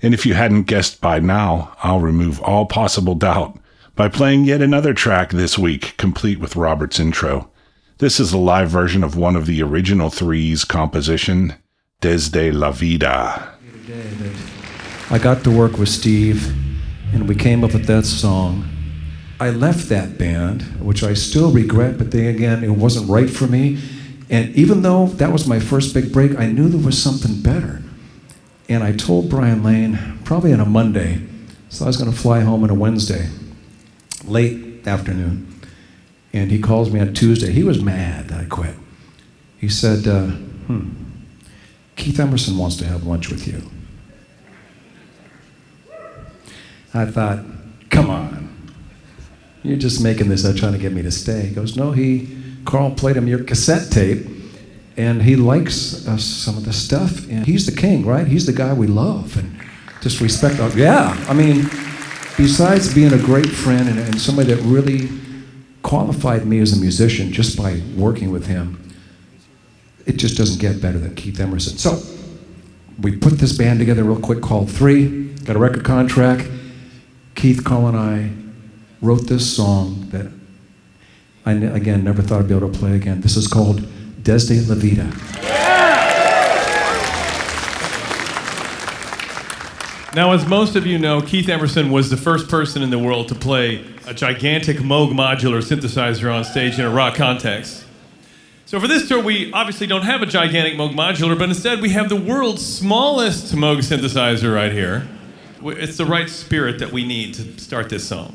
And 0.03 0.13
if 0.13 0.27
you 0.27 0.35
hadn't 0.35 0.65
guessed 0.65 1.01
by 1.01 1.21
now, 1.21 1.75
I'll 1.83 2.01
remove 2.01 2.39
all 2.43 2.67
possible 2.67 3.15
doubt 3.15 3.59
by 3.97 4.11
playing 4.11 4.45
yet 4.45 4.61
another 4.61 4.93
track 4.93 5.31
this 5.31 5.57
week, 5.57 5.97
complete 5.97 6.39
with 6.39 6.55
Robert's 6.55 7.01
intro. 7.01 7.51
This 7.99 8.21
is 8.21 8.33
a 8.33 8.39
live 8.39 8.71
version 8.71 9.03
of 9.03 9.17
one 9.17 9.35
of 9.35 9.47
the 9.47 9.61
original 9.61 10.09
three's 10.09 10.65
composition, 10.65 11.55
Desde 12.01 12.53
la 12.53 12.71
Vida. 12.71 13.55
I 15.11 15.19
got 15.19 15.43
to 15.43 15.51
work 15.51 15.79
with 15.79 15.89
Steve, 15.89 16.55
and 17.13 17.29
we 17.29 17.35
came 17.35 17.65
up 17.65 17.73
with 17.73 17.87
that 17.87 18.05
song. 18.05 18.69
I 19.41 19.51
left 19.51 19.89
that 19.89 20.17
band, 20.17 20.63
which 20.79 21.03
I 21.03 21.15
still 21.15 21.51
regret, 21.51 21.99
but 21.99 22.13
then 22.13 22.33
again, 22.33 22.63
it 22.63 22.71
wasn't 22.71 23.11
right 23.11 23.29
for 23.29 23.49
me. 23.49 23.81
And 24.31 24.55
even 24.55 24.83
though 24.83 25.07
that 25.07 25.33
was 25.33 25.49
my 25.49 25.59
first 25.59 25.93
big 25.93 26.13
break, 26.13 26.39
I 26.39 26.47
knew 26.47 26.69
there 26.69 26.79
was 26.79 27.03
something 27.03 27.43
better. 27.43 27.83
And 28.69 28.85
I 28.85 28.93
told 28.93 29.29
Brian 29.29 29.65
Lane, 29.65 30.21
probably 30.25 30.53
on 30.53 30.61
a 30.61 30.67
Monday, 30.67 31.23
so 31.69 31.85
I 31.85 31.89
was 31.89 31.97
going 31.97 32.13
to 32.13 32.17
fly 32.17 32.43
home 32.43 32.63
on 32.63 32.71
a 32.71 32.75
Wednesday, 32.75 33.29
late 34.25 34.87
afternoon. 34.87 35.58
And 36.33 36.51
he 36.51 36.61
calls 36.61 36.91
me 36.91 37.01
on 37.01 37.15
Tuesday. 37.15 37.53
He 37.53 37.65
was 37.65 37.83
mad 37.83 38.29
that 38.29 38.41
I 38.41 38.45
quit. 38.45 38.75
He 39.59 39.69
said, 39.69 40.07
uh, 40.07 40.27
hmm, 40.27 40.91
Keith 41.97 42.21
Emerson 42.21 42.59
wants 42.59 42.77
to 42.77 42.85
have 42.87 43.05
lunch 43.05 43.31
with 43.31 43.47
you. 43.47 43.63
I 46.95 47.07
thought, 47.07 47.45
come 47.91 48.11
on. 48.11 48.49
You're 49.63 49.79
just 49.79 50.03
making 50.03 50.29
this 50.29 50.45
up, 50.45 50.57
trying 50.57 50.73
to 50.73 50.79
get 50.79 50.93
me 50.93 51.03
to 51.03 51.11
stay. 51.11 51.47
He 51.47 51.55
goes, 51.55 51.77
no, 51.77 51.93
he, 51.93 52.37
Carl 52.65 52.93
played 52.93 53.17
him 53.17 53.27
your 53.27 53.43
cassette 53.43 53.91
tape, 53.91 54.27
and 54.97 55.23
he 55.23 55.37
likes 55.37 56.07
uh, 56.07 56.17
some 56.17 56.57
of 56.57 56.65
the 56.65 56.73
stuff, 56.73 57.29
and 57.29 57.47
he's 57.47 57.67
the 57.67 57.79
king, 57.79 58.07
right? 58.07 58.27
He's 58.27 58.47
the 58.47 58.53
guy 58.53 58.73
we 58.73 58.87
love, 58.87 59.37
and 59.37 59.59
just 60.01 60.21
respect. 60.21 60.61
Our, 60.61 60.71
yeah, 60.71 61.17
I 61.29 61.35
mean, 61.35 61.65
besides 62.37 62.95
being 62.95 63.13
a 63.13 63.19
great 63.19 63.49
friend 63.49 63.89
and, 63.89 63.99
and 63.99 64.21
somebody 64.21 64.55
that 64.55 64.63
really 64.63 65.09
qualified 65.89 66.45
me 66.45 66.59
as 66.59 66.77
a 66.77 66.79
musician 66.79 67.33
just 67.33 67.57
by 67.57 67.81
working 67.97 68.31
with 68.31 68.47
him, 68.47 68.93
it 70.05 70.19
just 70.19 70.37
doesn't 70.37 70.61
get 70.61 70.83
better 70.83 70.99
than 70.99 71.15
Keith 71.15 71.41
Emerson. 71.41 71.79
So 71.79 71.99
we 73.01 73.17
put 73.17 73.39
this 73.39 73.57
band 73.57 73.79
together 73.79 74.05
real 74.05 74.21
quick 74.21 74.43
called 74.43 74.71
Three, 74.71 75.29
got 75.47 75.57
a 75.57 75.59
record 75.59 75.85
contract. 75.87 76.47
Keith, 77.35 77.65
Carl, 77.65 77.87
and 77.87 77.97
I 77.97 78.31
wrote 79.01 79.29
this 79.29 79.57
song 79.57 80.09
that 80.11 80.31
I, 81.47 81.53
again, 81.53 82.05
never 82.05 82.21
thought 82.21 82.41
I'd 82.41 82.49
be 82.49 82.55
able 82.55 82.71
to 82.71 82.79
play 82.79 82.95
again. 82.95 83.23
This 83.23 83.39
is 83.39 83.47
called 83.47 83.81
Desde 84.23 84.69
la 84.69 84.75
Vida. 84.75 85.68
Now, 90.15 90.33
as 90.33 90.47
most 90.49 90.75
of 90.75 90.87
you 90.87 90.99
know, 90.99 91.21
Keith 91.21 91.51
Emerson 91.51 91.91
was 91.91 92.09
the 92.09 92.17
first 92.17 92.49
person 92.49 92.83
in 92.83 92.89
the 92.89 92.99
world 92.99 93.29
to 93.29 93.35
play 93.35 93.85
a 94.07 94.15
gigantic 94.15 94.79
Moog 94.79 95.13
modular 95.13 95.63
synthesizer 95.63 96.35
on 96.35 96.45
stage 96.45 96.79
in 96.79 96.87
a 96.87 96.91
rock 96.91 97.15
context. 97.15 97.85
So 98.65 98.81
for 98.81 98.89
this 98.89 99.07
tour, 99.07 99.23
we 99.23 99.53
obviously 99.53 99.87
don't 99.87 100.03
have 100.03 100.23
a 100.23 100.27
gigantic 100.27 100.75
Moog 100.75 100.95
modular, 100.95 101.39
but 101.39 101.51
instead 101.51 101.83
we 101.83 101.91
have 101.91 102.09
the 102.09 102.17
world's 102.17 102.65
smallest 102.65 103.55
Moog 103.55 103.79
synthesizer 103.79 104.55
right 104.55 104.73
here. 104.73 105.07
It's 105.63 105.99
the 105.99 106.07
right 106.07 106.31
spirit 106.31 106.79
that 106.79 106.91
we 106.91 107.05
need 107.05 107.35
to 107.35 107.59
start 107.61 107.91
this 107.91 108.09
song. 108.09 108.35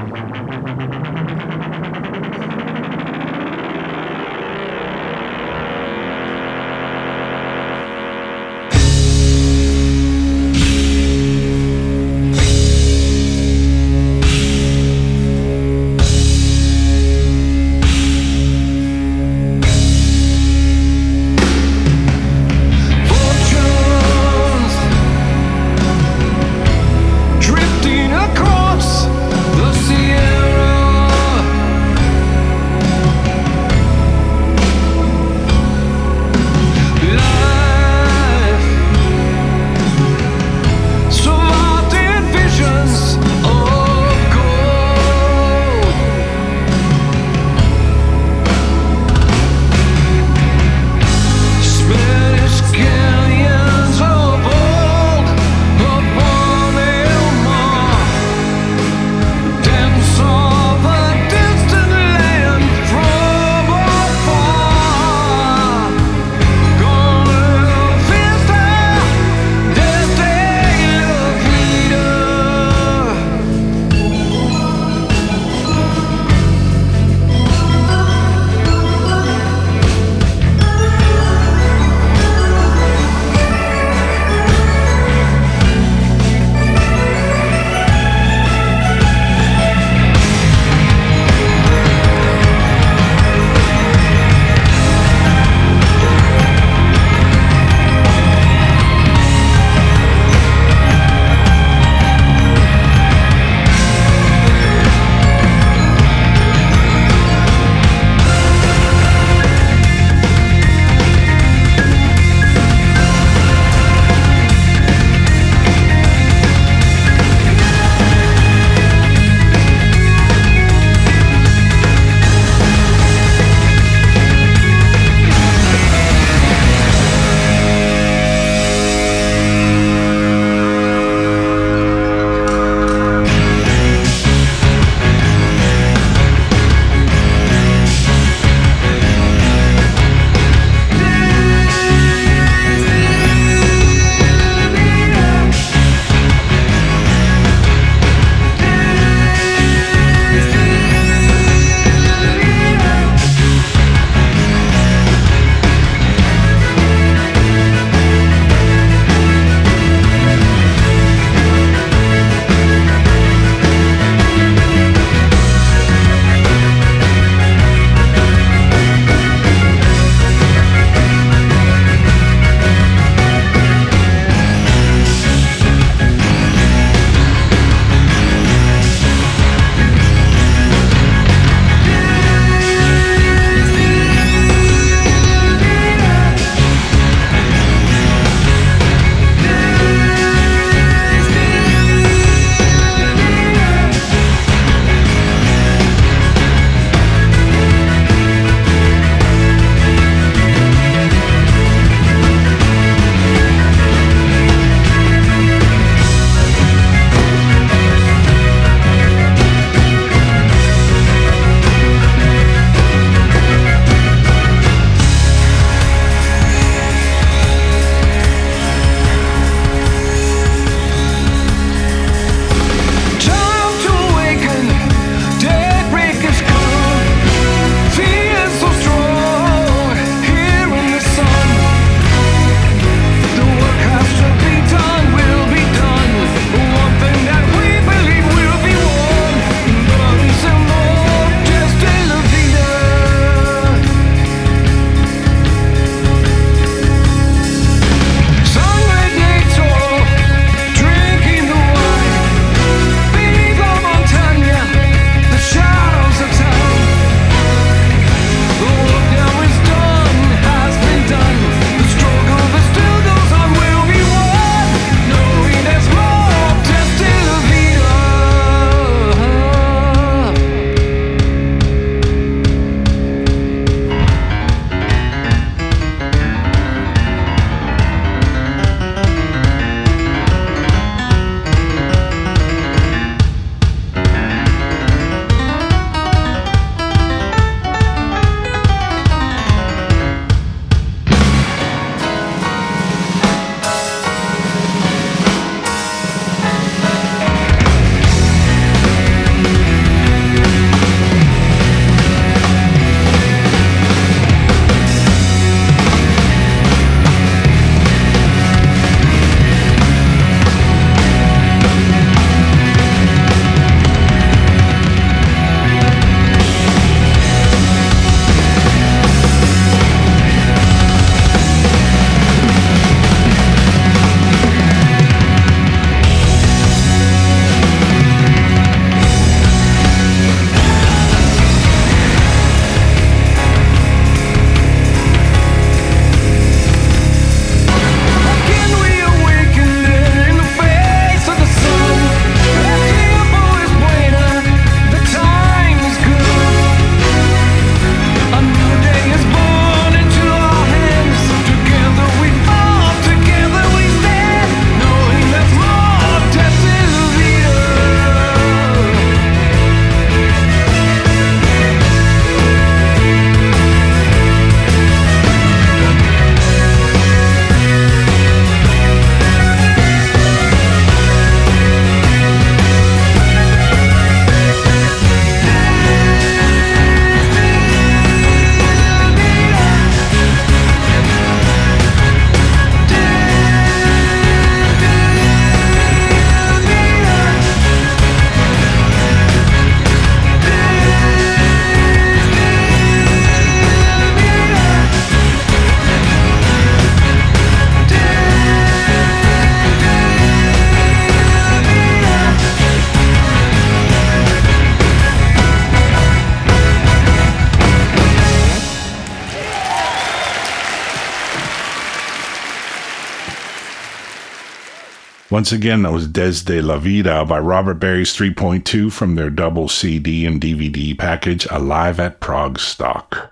Once 415.41 415.51
again, 415.51 415.81
that 415.81 415.91
was 415.91 416.07
Desde 416.07 416.61
la 416.61 416.77
Vida 416.77 417.25
by 417.25 417.39
Robert 417.39 417.79
Berry's 417.79 418.15
3.2 418.15 418.91
from 418.93 419.15
their 419.15 419.31
double 419.31 419.67
CD 419.67 420.23
and 420.23 420.39
DVD 420.39 420.95
package, 420.95 421.47
Alive 421.49 421.99
at 421.99 422.19
ProgStock. 422.19 423.31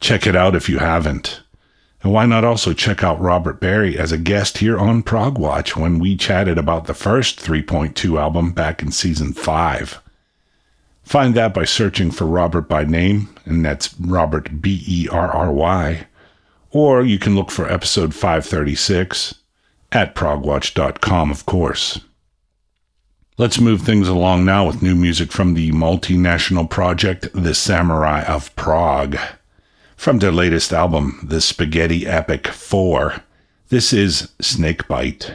Check 0.00 0.26
it 0.26 0.34
out 0.34 0.56
if 0.56 0.68
you 0.68 0.78
haven't. 0.78 1.42
And 2.02 2.12
why 2.12 2.26
not 2.26 2.42
also 2.42 2.72
check 2.72 3.04
out 3.04 3.20
Robert 3.20 3.60
Berry 3.60 3.96
as 3.96 4.10
a 4.10 4.18
guest 4.18 4.58
here 4.58 4.76
on 4.76 5.04
Prog 5.04 5.38
Watch 5.38 5.76
when 5.76 6.00
we 6.00 6.16
chatted 6.16 6.58
about 6.58 6.86
the 6.86 6.94
first 6.94 7.38
3.2 7.38 8.20
album 8.20 8.50
back 8.50 8.82
in 8.82 8.90
season 8.90 9.32
5. 9.32 10.02
Find 11.04 11.36
that 11.36 11.54
by 11.54 11.64
searching 11.64 12.10
for 12.10 12.24
Robert 12.24 12.68
by 12.68 12.82
name, 12.82 13.32
and 13.44 13.64
that's 13.64 13.94
Robert 14.00 14.60
B 14.60 14.82
E 14.84 15.06
R 15.08 15.30
R 15.30 15.52
Y. 15.52 16.08
Or 16.72 17.04
you 17.04 17.20
can 17.20 17.36
look 17.36 17.52
for 17.52 17.70
episode 17.70 18.16
536 18.16 19.36
at 19.92 20.14
progwatch.com, 20.14 21.30
of 21.30 21.46
course. 21.46 22.00
Let's 23.38 23.60
move 23.60 23.82
things 23.82 24.06
along 24.06 24.44
now 24.44 24.66
with 24.66 24.82
new 24.82 24.94
music 24.94 25.32
from 25.32 25.54
the 25.54 25.72
multinational 25.72 26.68
project 26.68 27.28
The 27.32 27.54
Samurai 27.54 28.22
of 28.22 28.54
Prog. 28.54 29.16
From 29.96 30.18
their 30.18 30.32
latest 30.32 30.72
album, 30.72 31.20
The 31.22 31.40
Spaghetti 31.40 32.06
Epic 32.06 32.48
4, 32.48 33.22
this 33.70 33.92
is 33.92 34.32
Snakebite. 34.40 35.32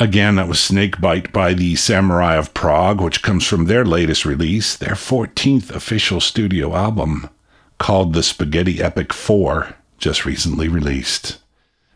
Again, 0.00 0.36
that 0.36 0.48
was 0.48 0.58
Snakebite 0.58 1.30
by 1.30 1.52
the 1.52 1.76
Samurai 1.76 2.36
of 2.36 2.54
Prog, 2.54 3.02
which 3.02 3.20
comes 3.20 3.46
from 3.46 3.66
their 3.66 3.84
latest 3.84 4.24
release, 4.24 4.74
their 4.74 4.94
14th 4.94 5.70
official 5.70 6.20
studio 6.20 6.74
album, 6.74 7.28
called 7.76 8.14
The 8.14 8.22
Spaghetti 8.22 8.82
Epic 8.82 9.12
4, 9.12 9.76
just 9.98 10.24
recently 10.24 10.68
released. 10.68 11.36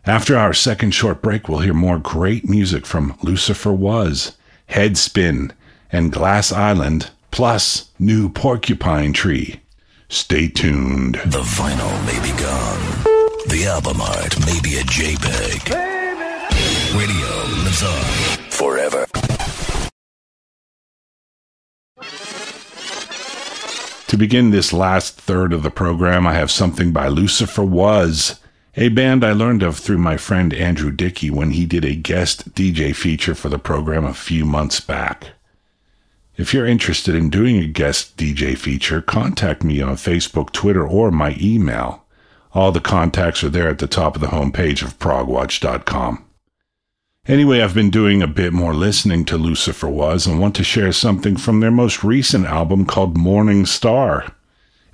After 0.05 0.37
our 0.37 0.53
second 0.53 0.91
short 0.91 1.23
break, 1.23 1.49
we'll 1.49 1.61
hear 1.61 1.73
more 1.73 1.99
great 1.99 2.47
music 2.47 2.85
from 2.85 3.17
Lucifer 3.23 3.73
Was, 3.73 4.37
Headspin, 4.69 5.53
and 5.91 6.13
Glass 6.13 6.53
Island, 6.53 7.11
plus 7.31 7.89
new 7.99 8.29
Porcupine 8.29 9.15
Tree. 9.15 9.63
Stay 10.11 10.49
tuned. 10.49 11.15
The 11.25 11.41
vinyl 11.41 12.05
may 12.05 12.21
be 12.21 12.39
gone. 12.39 13.49
The 13.49 13.65
album 13.67 14.03
art 14.03 14.39
may 14.45 14.61
be 14.61 14.77
a 14.77 14.83
JPEG. 14.83 15.94
Radio 16.95 17.27
lives 17.65 17.83
on 17.83 18.05
forever. 18.51 19.05
To 24.07 24.17
begin 24.17 24.51
this 24.53 24.73
last 24.73 25.21
third 25.21 25.53
of 25.53 25.65
the 25.65 25.73
program, 25.73 26.25
I 26.25 26.35
have 26.35 26.53
something 26.53 26.93
by 26.93 27.09
Lucifer 27.09 27.65
Was, 27.65 28.39
a 28.77 28.91
band 28.91 29.25
I 29.25 29.33
learned 29.33 29.65
of 29.65 29.77
through 29.77 29.99
my 29.99 30.17
friend 30.17 30.55
Andrew 30.55 30.93
Dickey 30.93 31.31
when 31.31 31.51
he 31.51 31.67
did 31.67 31.85
a 31.85 31.97
guest 31.97 32.55
DJ 32.55 32.95
feature 32.95 33.35
for 33.35 33.49
the 33.49 33.59
program 33.59 34.05
a 34.05 34.15
few 34.15 34.45
months 34.45 34.79
back. 34.79 35.31
If 36.37 36.55
you're 36.55 36.65
interested 36.65 37.17
in 37.17 37.29
doing 37.29 37.59
a 37.59 37.67
guest 37.67 38.17
DJ 38.17 38.57
feature, 38.57 39.03
contact 39.03 39.65
me 39.65 39.83
on 39.83 39.97
Facebook, 39.97 40.53
Twitter, 40.53 40.87
or 40.87 41.11
my 41.11 41.37
email. 41.41 42.05
All 42.53 42.71
the 42.71 42.81
contacts 42.81 43.43
are 43.43 43.49
there 43.49 43.69
at 43.69 43.81
the 43.81 43.89
top 43.89 44.15
of 44.15 44.21
the 44.21 44.29
homepage 44.29 44.81
of 44.81 44.97
progwatch.com. 45.01 46.25
Anyway, 47.27 47.63
I've 47.63 47.73
been 47.73 47.89
doing 47.89 48.21
a 48.21 48.27
bit 48.27 48.53
more 48.53 48.75
listening 48.75 49.25
to 49.27 49.39
Lucifer 49.39 49.89
Was 49.89 50.27
and 50.27 50.39
want 50.39 50.55
to 50.57 50.65
share 50.65 50.93
something 50.93 51.39
from 51.39 51.61
their 51.61 51.71
most 51.71 52.05
recent 52.05 52.45
album 52.45 52.85
called 52.85 53.17
Morning 53.17 53.65
Star, 53.65 54.35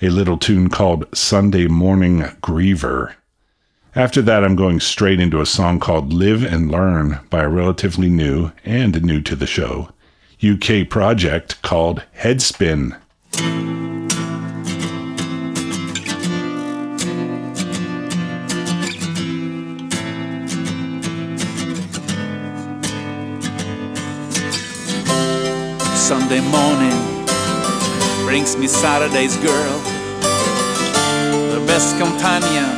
a 0.00 0.10
little 0.10 0.38
tune 0.38 0.68
called 0.68 1.06
Sunday 1.12 1.66
Morning 1.66 2.20
Griever. 2.40 3.14
After 3.96 4.22
that, 4.22 4.44
I'm 4.44 4.54
going 4.54 4.78
straight 4.78 5.18
into 5.18 5.40
a 5.40 5.46
song 5.46 5.80
called 5.80 6.12
Live 6.12 6.44
and 6.44 6.70
Learn 6.70 7.18
by 7.30 7.42
a 7.42 7.48
relatively 7.48 8.08
new 8.08 8.52
and 8.64 9.02
new 9.02 9.20
to 9.22 9.34
the 9.34 9.48
show 9.48 9.90
UK 10.40 10.88
project 10.88 11.60
called 11.62 12.04
Headspin. 12.16 12.96
Sunday 26.40 26.56
morning 26.56 27.26
brings 28.24 28.56
me 28.56 28.66
Saturday's 28.66 29.36
girl, 29.36 29.78
the 31.52 31.62
best 31.66 31.98
companion 31.98 32.70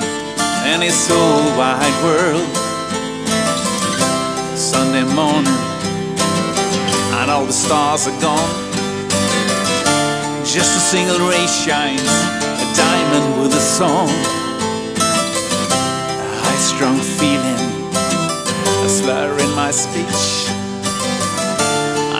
in 0.73 0.81
this 0.81 1.07
whole 1.09 1.57
wide 1.57 2.03
world. 2.03 2.49
Sunday 4.59 5.05
morning, 5.15 5.47
and 7.21 7.31
all 7.31 7.45
the 7.45 7.53
stars 7.53 8.09
are 8.09 8.21
gone. 8.21 8.51
Just 10.45 10.77
a 10.77 10.81
single 10.81 11.29
ray 11.29 11.47
shines, 11.47 12.03
a 12.03 12.67
diamond 12.75 13.43
with 13.43 13.55
a 13.55 13.61
song. 13.61 14.09
A 16.19 16.35
high 16.43 16.59
strong 16.59 16.99
feeling, 16.99 17.63
a 18.85 18.89
slur 18.89 19.39
in 19.39 19.55
my 19.55 19.71
speech. 19.71 20.52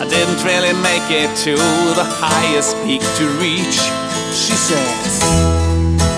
I 0.03 0.05
didn't 0.05 0.43
really 0.43 0.73
make 0.83 1.09
it 1.09 1.33
to 1.45 1.55
the 1.55 2.03
highest 2.03 2.75
peak 2.83 2.99
to 2.99 3.25
reach. 3.39 3.79
She 4.35 4.51
says, 4.51 5.23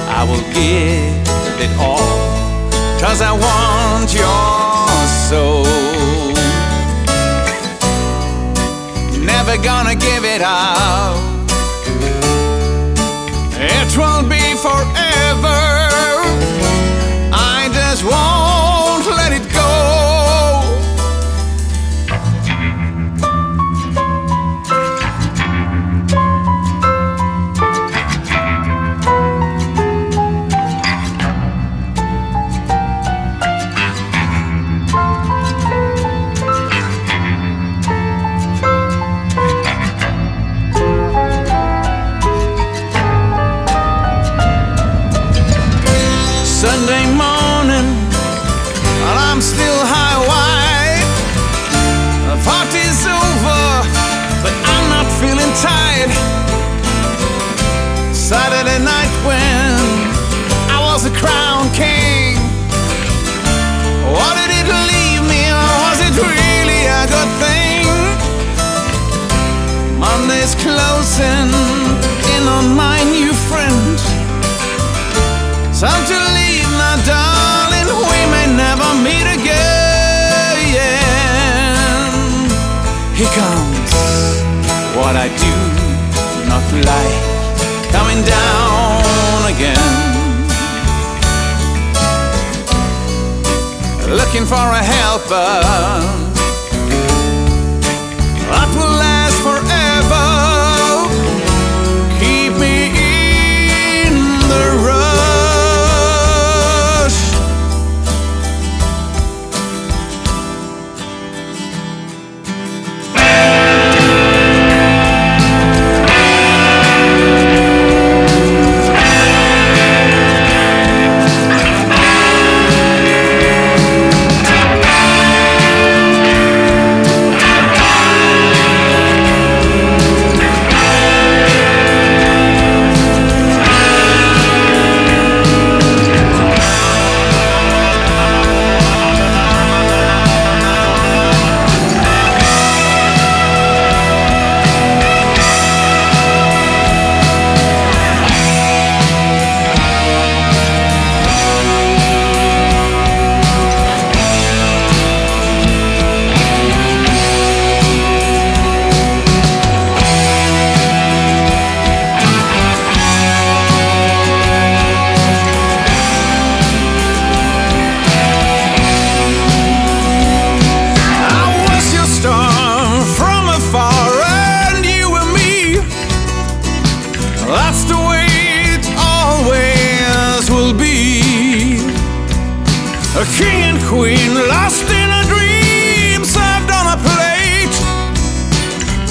I 0.10 0.26
will 0.26 0.42
give 0.58 1.62
it 1.62 1.70
all, 1.78 2.18
cause 3.00 3.22
I 3.22 3.30
want 3.30 4.12
your 4.12 5.06
soul. 5.30 5.66
Never 9.24 9.56
gonna 9.62 9.94
give 9.94 10.26
it 10.26 10.42
up, 10.42 11.35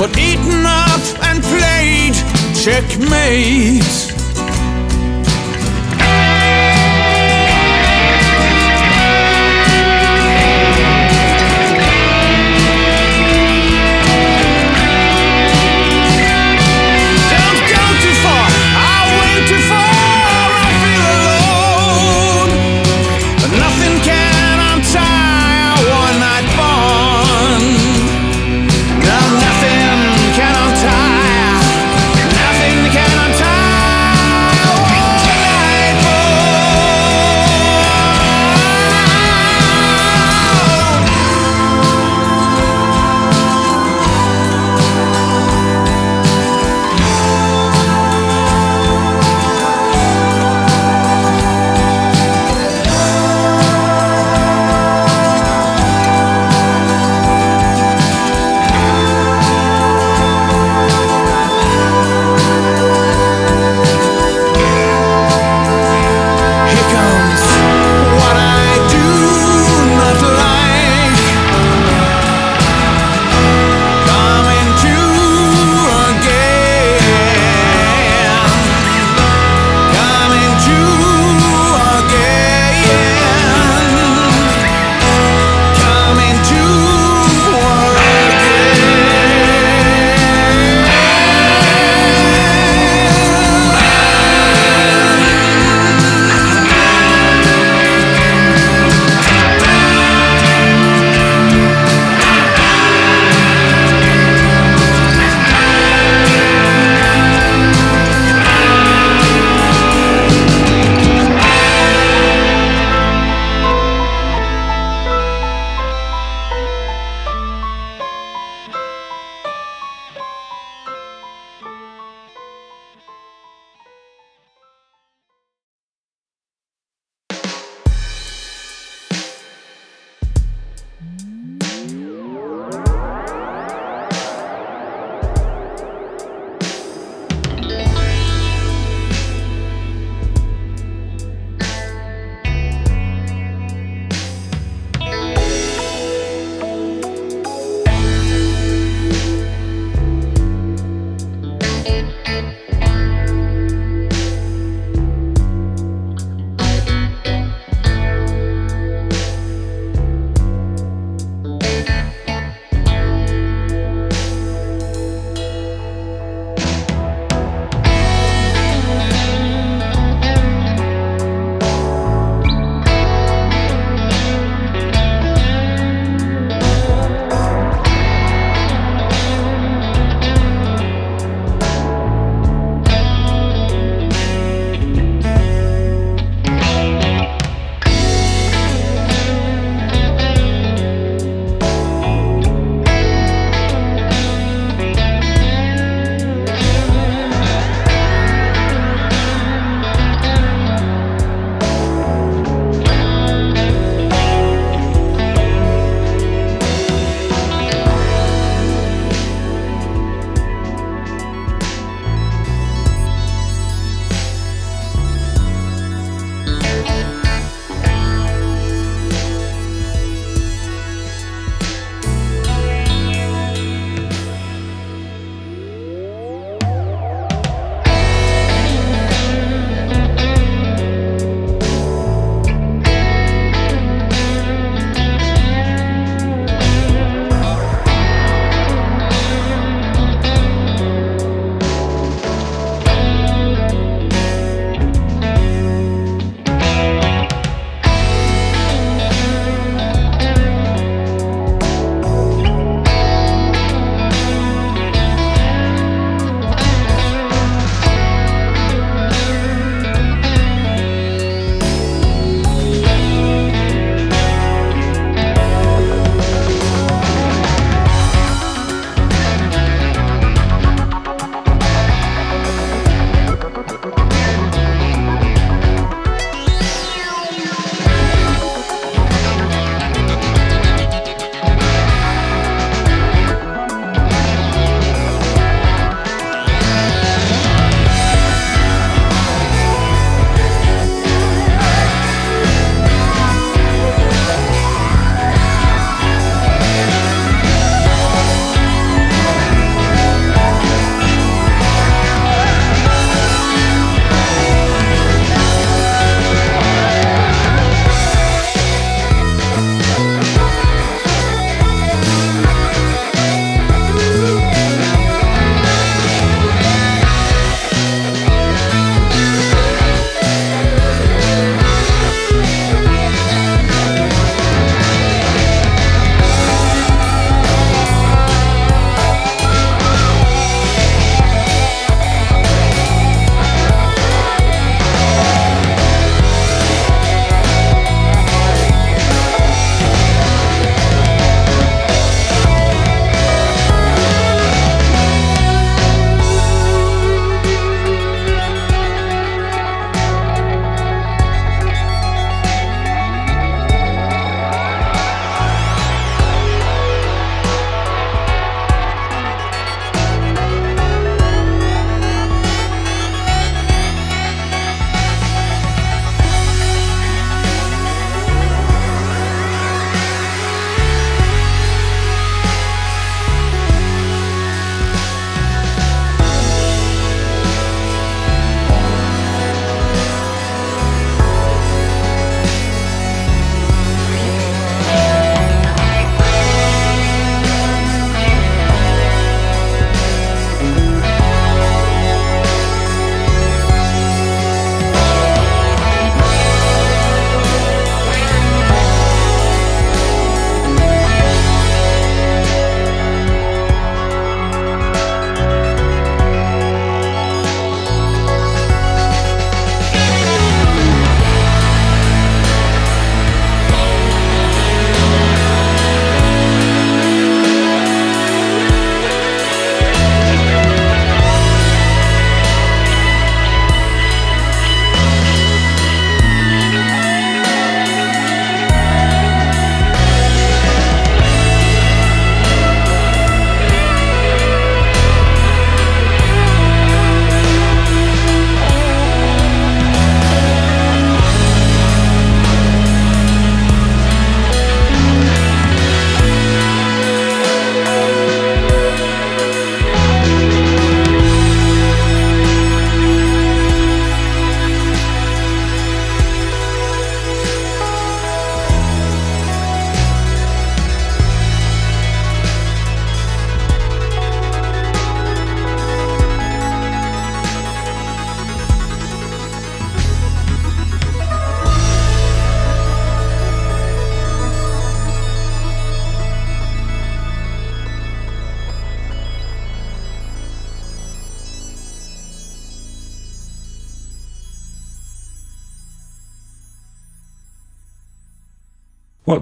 beaten 0.08 0.66
up 0.66 1.00
and 1.22 1.42
played 1.42 2.14
checkmate. 2.54 4.13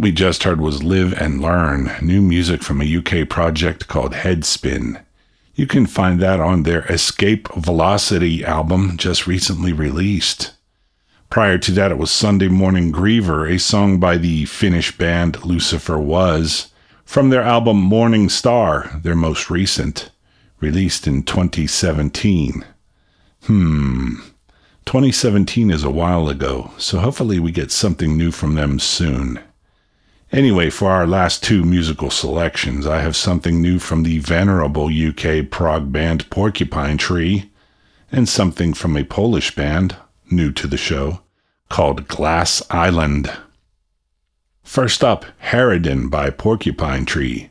We 0.02 0.10
just 0.10 0.42
heard 0.42 0.60
was 0.60 0.82
Live 0.82 1.12
and 1.12 1.40
Learn, 1.40 1.92
new 2.02 2.20
music 2.20 2.64
from 2.64 2.82
a 2.82 2.96
UK 2.96 3.28
project 3.28 3.86
called 3.86 4.14
Head 4.14 4.44
Spin. 4.44 4.98
You 5.54 5.68
can 5.68 5.86
find 5.86 6.18
that 6.18 6.40
on 6.40 6.64
their 6.64 6.84
Escape 6.86 7.46
Velocity 7.54 8.44
album 8.44 8.96
just 8.96 9.28
recently 9.28 9.72
released. 9.72 10.54
Prior 11.30 11.56
to 11.58 11.70
that, 11.70 11.92
it 11.92 11.98
was 11.98 12.10
Sunday 12.10 12.48
Morning 12.48 12.90
Griever, 12.90 13.48
a 13.48 13.60
song 13.60 14.00
by 14.00 14.16
the 14.16 14.44
Finnish 14.46 14.90
band 14.98 15.44
Lucifer 15.44 16.00
Was, 16.00 16.72
from 17.04 17.30
their 17.30 17.42
album 17.42 17.76
Morning 17.76 18.28
Star, 18.28 19.00
their 19.04 19.14
most 19.14 19.50
recent, 19.50 20.10
released 20.58 21.06
in 21.06 21.22
2017. 21.22 22.64
Hmm. 23.44 24.14
2017 24.84 25.70
is 25.70 25.84
a 25.84 25.90
while 25.90 26.28
ago, 26.28 26.72
so 26.76 26.98
hopefully 26.98 27.38
we 27.38 27.52
get 27.52 27.70
something 27.70 28.16
new 28.16 28.32
from 28.32 28.56
them 28.56 28.80
soon. 28.80 29.38
Anyway, 30.32 30.70
for 30.70 30.90
our 30.90 31.06
last 31.06 31.44
two 31.44 31.62
musical 31.62 32.10
selections, 32.10 32.86
I 32.86 33.02
have 33.02 33.14
something 33.14 33.60
new 33.60 33.78
from 33.78 34.02
the 34.02 34.18
venerable 34.18 34.86
UK 34.86 35.50
prog 35.50 35.92
band 35.92 36.30
Porcupine 36.30 36.96
Tree, 36.96 37.50
and 38.10 38.26
something 38.26 38.72
from 38.72 38.96
a 38.96 39.04
Polish 39.04 39.54
band, 39.54 39.96
new 40.30 40.50
to 40.52 40.66
the 40.66 40.78
show, 40.78 41.20
called 41.68 42.08
Glass 42.08 42.62
Island. 42.70 43.30
First 44.62 45.04
up, 45.04 45.26
Harridan 45.42 46.08
by 46.08 46.30
Porcupine 46.30 47.04
Tree, 47.04 47.50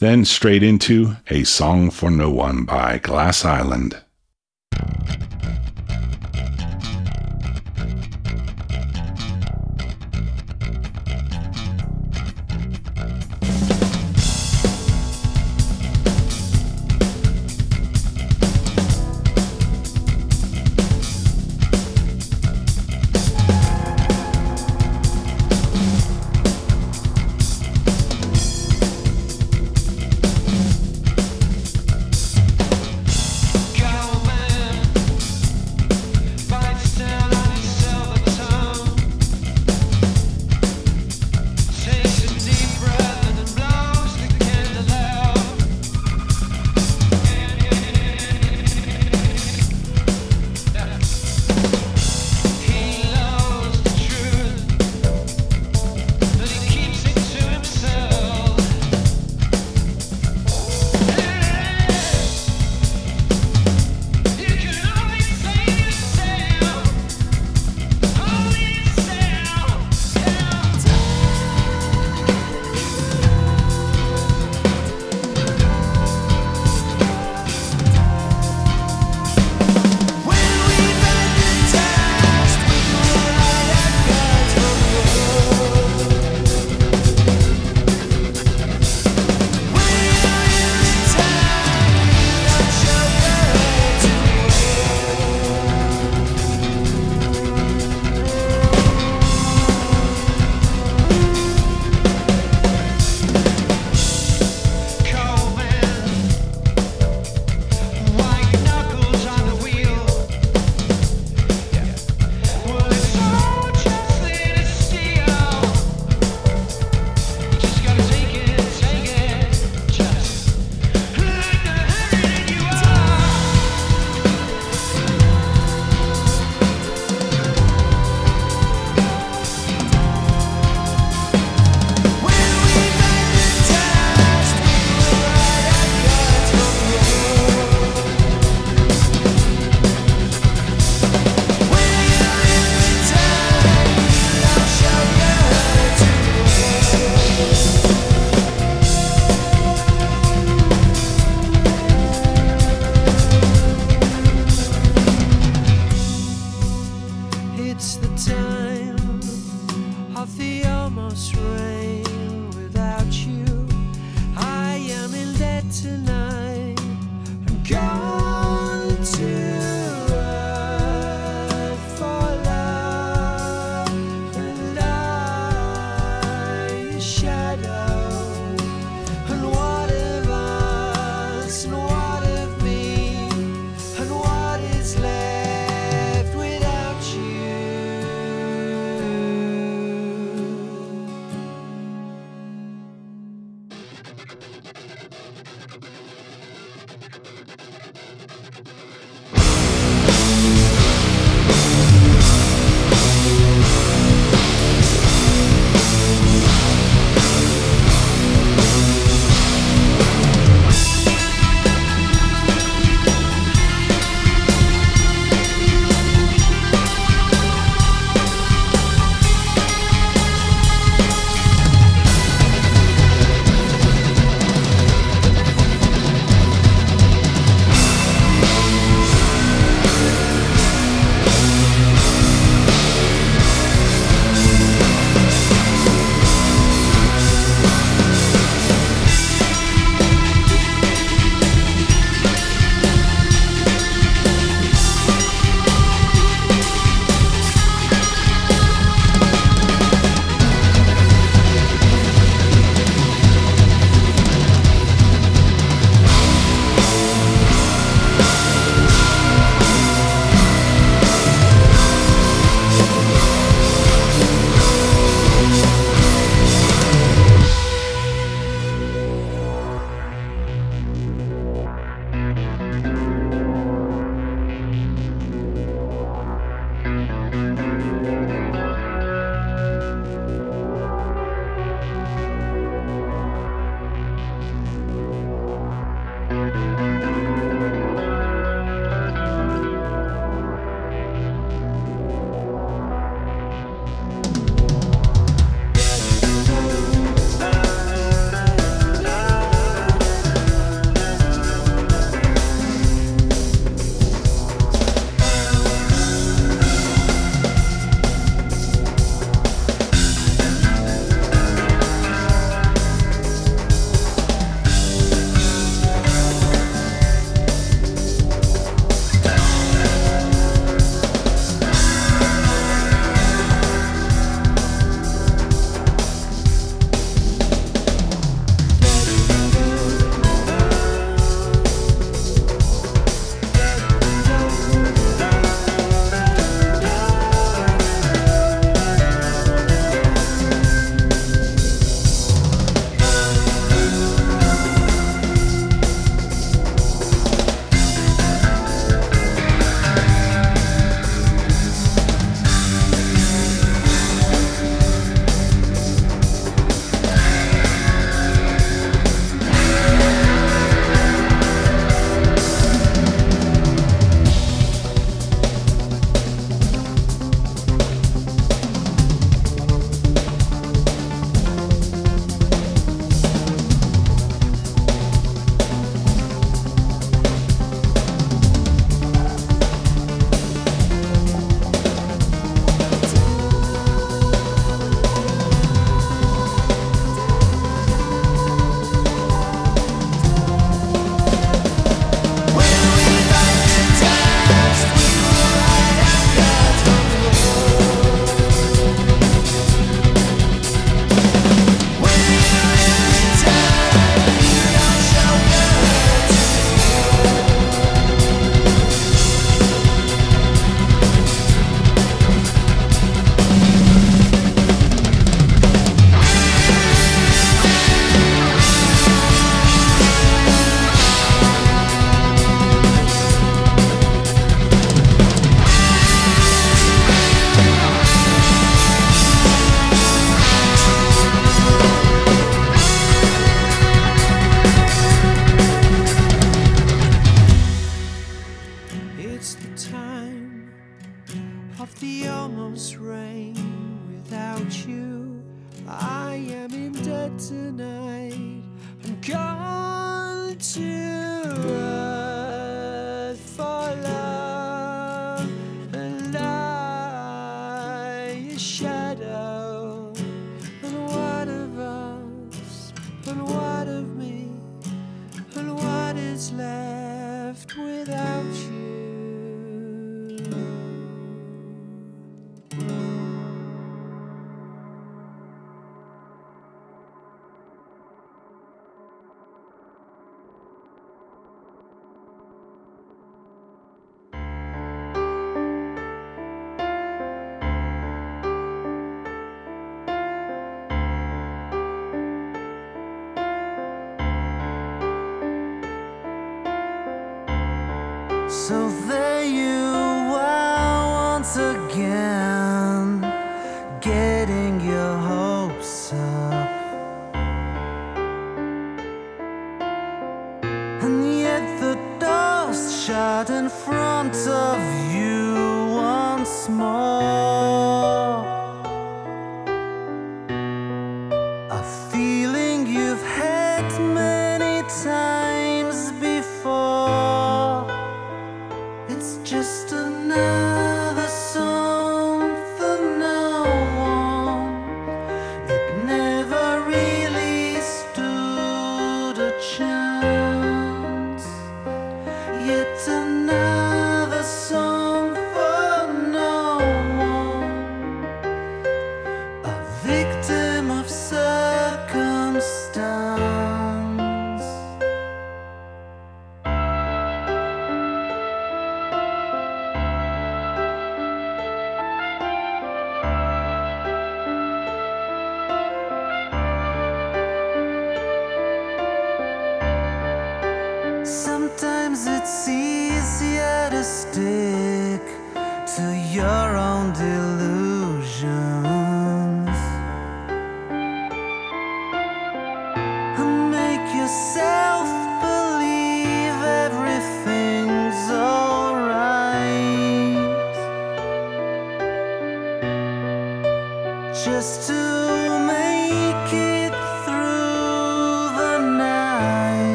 then 0.00 0.24
straight 0.24 0.64
into 0.64 1.18
A 1.30 1.44
Song 1.44 1.90
for 1.90 2.10
No 2.10 2.28
One 2.28 2.64
by 2.64 2.98
Glass 2.98 3.44
Island. 3.44 4.02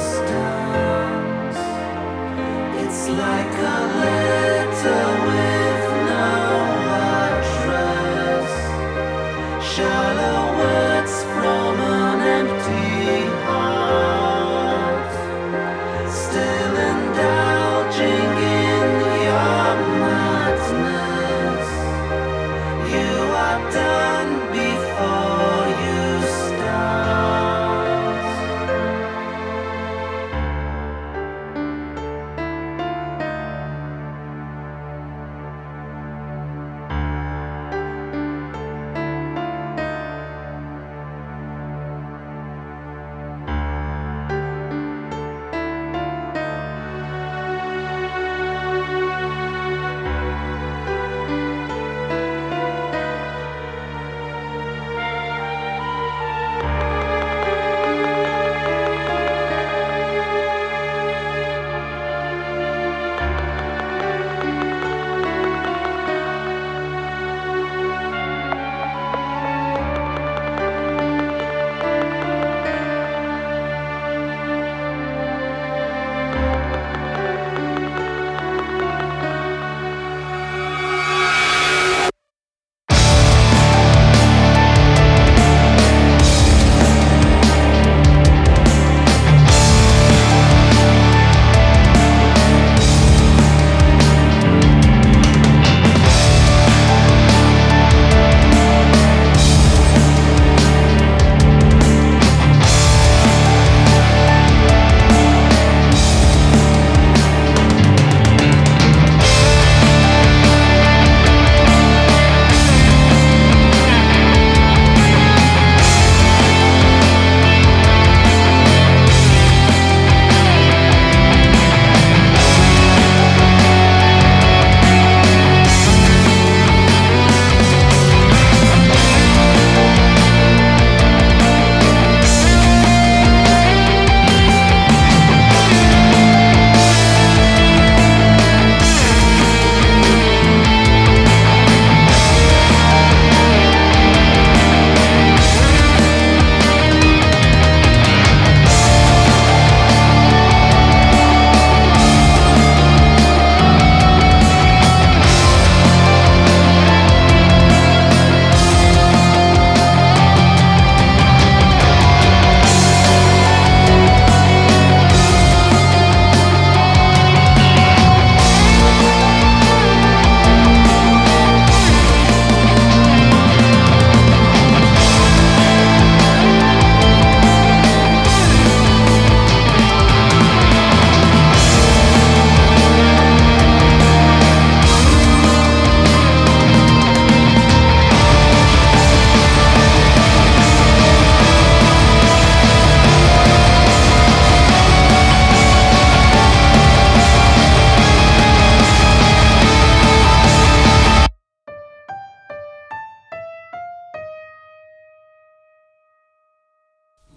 Circumstance. 0.00 1.58
It's 2.82 3.08
like 3.08 3.54
a 3.58 3.76
letter 4.00 4.29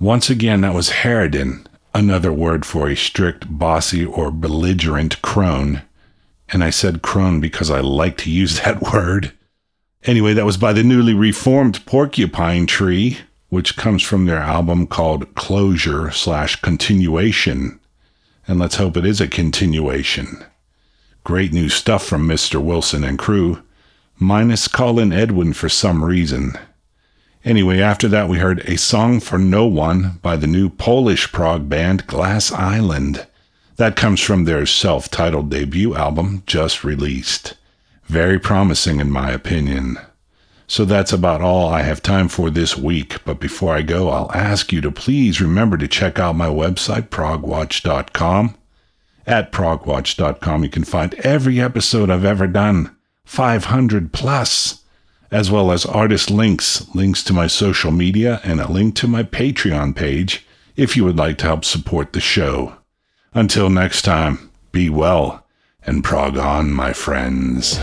Once 0.04 0.30
again, 0.30 0.60
that 0.60 0.74
was 0.74 0.90
Harridan, 0.90 1.66
another 1.94 2.34
word 2.34 2.66
for 2.66 2.90
a 2.90 2.96
strict, 2.96 3.46
bossy, 3.50 4.04
or 4.04 4.32
belligerent 4.32 5.22
crone. 5.22 5.82
And 6.50 6.62
I 6.62 6.72
said 6.72 7.02
crone 7.02 7.40
because 7.40 7.72
I 7.72 7.80
like 7.80 8.18
to 8.18 8.30
use 8.30 8.60
that 8.66 8.82
word. 8.82 9.32
Anyway, 10.04 10.34
that 10.34 10.46
was 10.46 10.58
by 10.58 10.74
the 10.74 10.84
newly 10.84 11.14
reformed 11.14 11.86
Porcupine 11.86 12.68
Tree, 12.68 13.20
which 13.48 13.78
comes 13.78 14.04
from 14.04 14.26
their 14.26 14.40
album 14.40 14.88
called 14.88 15.36
Closure 15.36 16.12
slash 16.12 16.58
Continuation. 16.58 17.80
And 18.46 18.60
let's 18.60 18.76
hope 18.76 18.98
it 18.98 19.06
is 19.06 19.22
a 19.22 19.28
continuation. 19.30 20.44
Great 21.24 21.54
new 21.54 21.70
stuff 21.70 22.06
from 22.06 22.28
Mr. 22.28 22.62
Wilson 22.62 23.06
and 23.06 23.18
crew, 23.18 23.64
minus 24.20 24.68
Colin 24.68 25.14
Edwin 25.14 25.54
for 25.54 25.70
some 25.70 26.04
reason. 26.04 26.58
Anyway, 27.46 27.82
after 27.82 28.08
that, 28.08 28.30
we 28.30 28.38
heard 28.38 28.62
A 28.62 28.78
Song 28.78 29.20
for 29.20 29.38
No 29.38 29.66
One 29.66 30.20
by 30.22 30.38
the 30.38 30.48
new 30.48 30.70
Polish 30.70 31.32
prog 31.32 31.68
band 31.68 32.08
Glass 32.08 32.52
Island. 32.54 33.28
That 33.76 33.98
comes 33.98 34.22
from 34.22 34.46
their 34.46 34.66
self 34.66 35.10
titled 35.10 35.50
debut 35.50 35.94
album 35.94 36.44
just 36.46 36.84
released. 36.86 37.56
Very 38.06 38.40
promising, 38.40 39.00
in 39.00 39.12
my 39.12 39.32
opinion. 39.32 39.98
So 40.68 40.86
that's 40.86 41.12
about 41.12 41.42
all 41.42 41.68
I 41.68 41.82
have 41.82 42.02
time 42.02 42.30
for 42.30 42.50
this 42.50 42.78
week. 42.78 43.24
But 43.26 43.40
before 43.40 43.76
I 43.76 43.82
go, 43.82 44.10
I'll 44.10 44.32
ask 44.32 44.72
you 44.72 44.80
to 44.82 44.92
please 44.92 45.42
remember 45.42 45.78
to 45.78 45.88
check 45.88 46.20
out 46.20 46.36
my 46.36 46.48
website, 46.48 47.10
progwatch.com. 47.10 48.56
At 49.28 49.52
progwatch.com, 49.52 50.64
you 50.64 50.70
can 50.70 50.84
find 50.84 51.14
every 51.16 51.60
episode 51.60 52.10
I've 52.10 52.26
ever 52.26 52.48
done, 52.48 52.96
500 53.26 54.14
plus, 54.14 54.83
as 55.34 55.50
well 55.50 55.72
as 55.72 55.84
artist 55.84 56.30
links, 56.30 56.88
links 56.94 57.24
to 57.24 57.34
my 57.34 57.48
social 57.48 57.92
media, 57.92 58.40
and 58.44 58.62
a 58.62 58.72
link 58.72 58.96
to 58.96 59.08
my 59.08 59.24
Patreon 59.24 59.96
page 59.96 60.46
if 60.76 60.96
you 60.96 61.04
would 61.04 61.18
like 61.18 61.40
to 61.40 61.48
help 61.48 61.66
support 61.66 62.14
the 62.14 62.22
show. 62.22 62.76
Until 63.34 63.72
next 63.72 64.04
time, 64.04 64.52
be 64.72 64.92
well 64.92 65.44
and 65.86 66.04
prog 66.04 66.38
on, 66.38 66.72
my 66.72 66.94
friends. 66.94 67.80